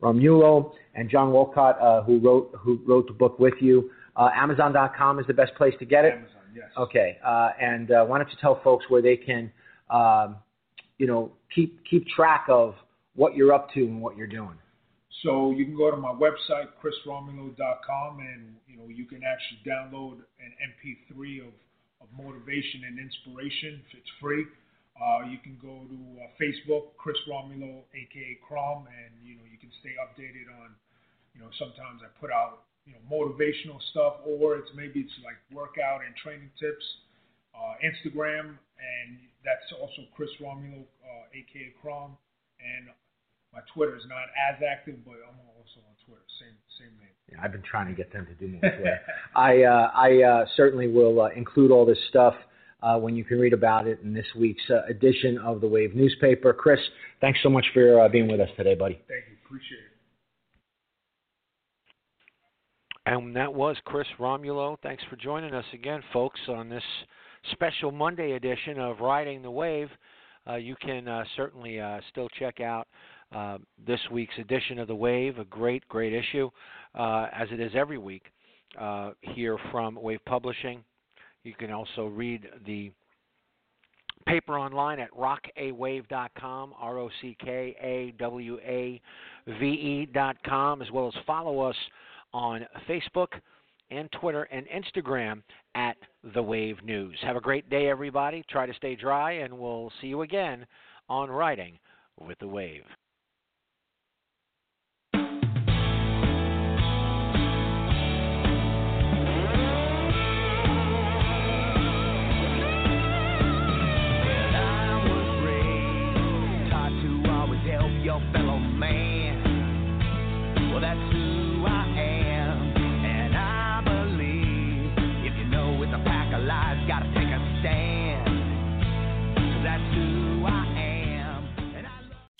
Romulo 0.00 0.72
and 0.94 1.10
John 1.10 1.32
Wolcott, 1.32 1.80
uh, 1.80 2.02
who 2.02 2.20
wrote 2.20 2.52
who 2.58 2.80
wrote 2.86 3.08
the 3.08 3.14
book 3.14 3.38
with 3.38 3.54
you. 3.60 3.90
Uh, 4.16 4.28
Amazon.com 4.34 5.18
is 5.18 5.26
the 5.26 5.34
best 5.34 5.54
place 5.54 5.74
to 5.78 5.84
get 5.84 6.04
it. 6.04 6.14
Amazon, 6.14 6.42
yes. 6.54 6.68
Okay, 6.76 7.18
uh, 7.24 7.50
and 7.60 7.90
uh, 7.90 8.04
why 8.04 8.18
don't 8.18 8.28
you 8.28 8.36
tell 8.40 8.60
folks 8.62 8.84
where 8.88 9.02
they 9.02 9.16
can, 9.16 9.50
um, 9.90 10.36
you 10.98 11.06
know, 11.06 11.32
keep 11.54 11.80
keep 11.88 12.06
track 12.08 12.46
of 12.48 12.74
what 13.14 13.34
you're 13.34 13.52
up 13.52 13.72
to 13.72 13.80
and 13.80 14.00
what 14.00 14.16
you're 14.16 14.26
doing. 14.26 14.56
So 15.22 15.52
you 15.52 15.64
can 15.64 15.76
go 15.76 15.90
to 15.90 15.96
my 15.96 16.10
website, 16.10 16.74
chrisromulo.com, 16.82 18.18
and 18.18 18.56
you 18.66 18.76
know 18.76 18.88
you 18.88 19.06
can 19.06 19.22
actually 19.22 19.62
download 19.62 20.18
an 20.40 20.50
MP3 20.74 21.46
of, 21.46 21.54
of 22.02 22.08
motivation 22.16 22.82
and 22.88 22.98
inspiration. 22.98 23.80
It's 23.92 24.10
free. 24.20 24.44
Uh, 24.98 25.24
you 25.30 25.38
can 25.38 25.56
go 25.62 25.86
to 25.88 25.98
uh, 26.20 26.28
Facebook, 26.36 26.92
Chris 26.98 27.16
Romulo, 27.30 27.86
aka 27.94 28.38
Crom, 28.46 28.84
and 28.90 29.14
you 29.24 29.36
know 29.36 29.46
you 29.46 29.58
can 29.58 29.70
stay 29.80 29.94
updated 30.02 30.50
on. 30.62 30.74
You 31.34 31.40
know 31.40 31.50
sometimes 31.58 32.02
I 32.02 32.10
put 32.20 32.30
out 32.30 32.66
you 32.86 32.92
know 32.92 33.02
motivational 33.10 33.80
stuff, 33.90 34.22
or 34.26 34.56
it's 34.56 34.70
maybe 34.74 35.00
it's 35.00 35.18
like 35.24 35.36
workout 35.52 36.00
and 36.04 36.14
training 36.16 36.50
tips. 36.58 36.84
Uh, 37.52 37.76
Instagram, 37.84 38.56
and 38.80 39.20
that's 39.44 39.68
also 39.78 40.08
Chris 40.16 40.30
Romulo, 40.40 40.82
uh, 41.04 41.36
aka 41.36 41.68
Crom, 41.82 42.16
and 42.58 42.88
my 43.52 43.60
Twitter 43.74 43.94
is 43.94 44.02
not 44.08 44.32
as 44.32 44.56
active, 44.64 45.04
but 45.04 45.20
I'm 45.28 45.36
also 45.52 45.84
on 45.84 45.94
Twitter. 46.06 46.24
Same 46.40 46.56
same 46.80 46.96
name. 46.98 47.12
Yeah, 47.30 47.44
I've 47.44 47.52
been 47.52 47.62
trying 47.62 47.88
to 47.88 47.94
get 47.94 48.12
them 48.12 48.26
to 48.26 48.34
do 48.34 48.48
more 48.48 48.60
Twitter. 48.60 49.00
I 49.36 49.62
uh, 49.62 49.90
I 49.94 50.22
uh, 50.22 50.46
certainly 50.56 50.88
will 50.88 51.20
uh, 51.20 51.28
include 51.36 51.70
all 51.70 51.84
this 51.84 51.98
stuff 52.08 52.34
uh, 52.82 52.98
when 52.98 53.14
you 53.14 53.24
can 53.24 53.38
read 53.38 53.52
about 53.52 53.86
it 53.86 54.00
in 54.02 54.12
this 54.12 54.26
week's 54.36 54.64
uh, 54.70 54.82
edition 54.88 55.38
of 55.38 55.60
the 55.60 55.68
Wave 55.68 55.94
newspaper. 55.94 56.52
Chris, 56.52 56.80
thanks 57.20 57.38
so 57.42 57.48
much 57.48 57.66
for 57.72 58.00
uh, 58.00 58.08
being 58.08 58.30
with 58.30 58.40
us 58.40 58.50
today, 58.56 58.74
buddy. 58.74 59.00
Thank 59.08 59.24
you. 59.28 59.36
Appreciate 59.44 59.78
it. 59.78 59.91
And 63.06 63.34
that 63.34 63.52
was 63.52 63.76
Chris 63.84 64.06
Romulo. 64.18 64.76
Thanks 64.82 65.02
for 65.10 65.16
joining 65.16 65.54
us 65.54 65.64
again, 65.72 66.02
folks, 66.12 66.38
on 66.48 66.68
this 66.68 66.82
special 67.50 67.90
Monday 67.90 68.32
edition 68.32 68.78
of 68.78 69.00
Riding 69.00 69.42
the 69.42 69.50
Wave. 69.50 69.88
Uh, 70.48 70.54
you 70.54 70.76
can 70.80 71.08
uh, 71.08 71.24
certainly 71.36 71.80
uh, 71.80 71.98
still 72.10 72.28
check 72.38 72.60
out 72.60 72.86
uh, 73.34 73.58
this 73.84 73.98
week's 74.12 74.38
edition 74.38 74.78
of 74.78 74.86
The 74.86 74.94
Wave, 74.94 75.38
a 75.38 75.44
great, 75.44 75.86
great 75.88 76.12
issue, 76.12 76.48
uh, 76.94 77.26
as 77.32 77.48
it 77.50 77.58
is 77.58 77.72
every 77.74 77.98
week 77.98 78.22
uh, 78.78 79.12
here 79.20 79.58
from 79.72 79.98
Wave 80.00 80.20
Publishing. 80.24 80.84
You 81.42 81.54
can 81.54 81.72
also 81.72 82.06
read 82.06 82.46
the 82.66 82.92
paper 84.26 84.56
online 84.56 85.00
at 85.00 85.10
rockawave.com, 85.12 86.74
R 86.78 86.98
O 86.98 87.10
C 87.20 87.36
K 87.42 87.76
A 87.80 88.14
W 88.18 88.58
A 88.64 89.00
V 89.48 89.64
E.com, 89.64 90.82
as 90.82 90.90
well 90.92 91.08
as 91.08 91.14
follow 91.26 91.60
us 91.60 91.76
on 92.32 92.66
Facebook 92.88 93.28
and 93.90 94.10
Twitter 94.12 94.44
and 94.44 94.66
Instagram 94.68 95.42
at 95.74 95.96
The 96.34 96.42
Wave 96.42 96.82
News. 96.84 97.18
Have 97.22 97.36
a 97.36 97.40
great 97.40 97.68
day, 97.68 97.88
everybody. 97.88 98.44
Try 98.48 98.66
to 98.66 98.74
stay 98.74 98.94
dry, 98.94 99.32
and 99.32 99.58
we'll 99.58 99.92
see 100.00 100.06
you 100.06 100.22
again 100.22 100.66
on 101.08 101.30
Riding 101.30 101.78
with 102.18 102.38
the 102.38 102.48
Wave. 102.48 102.84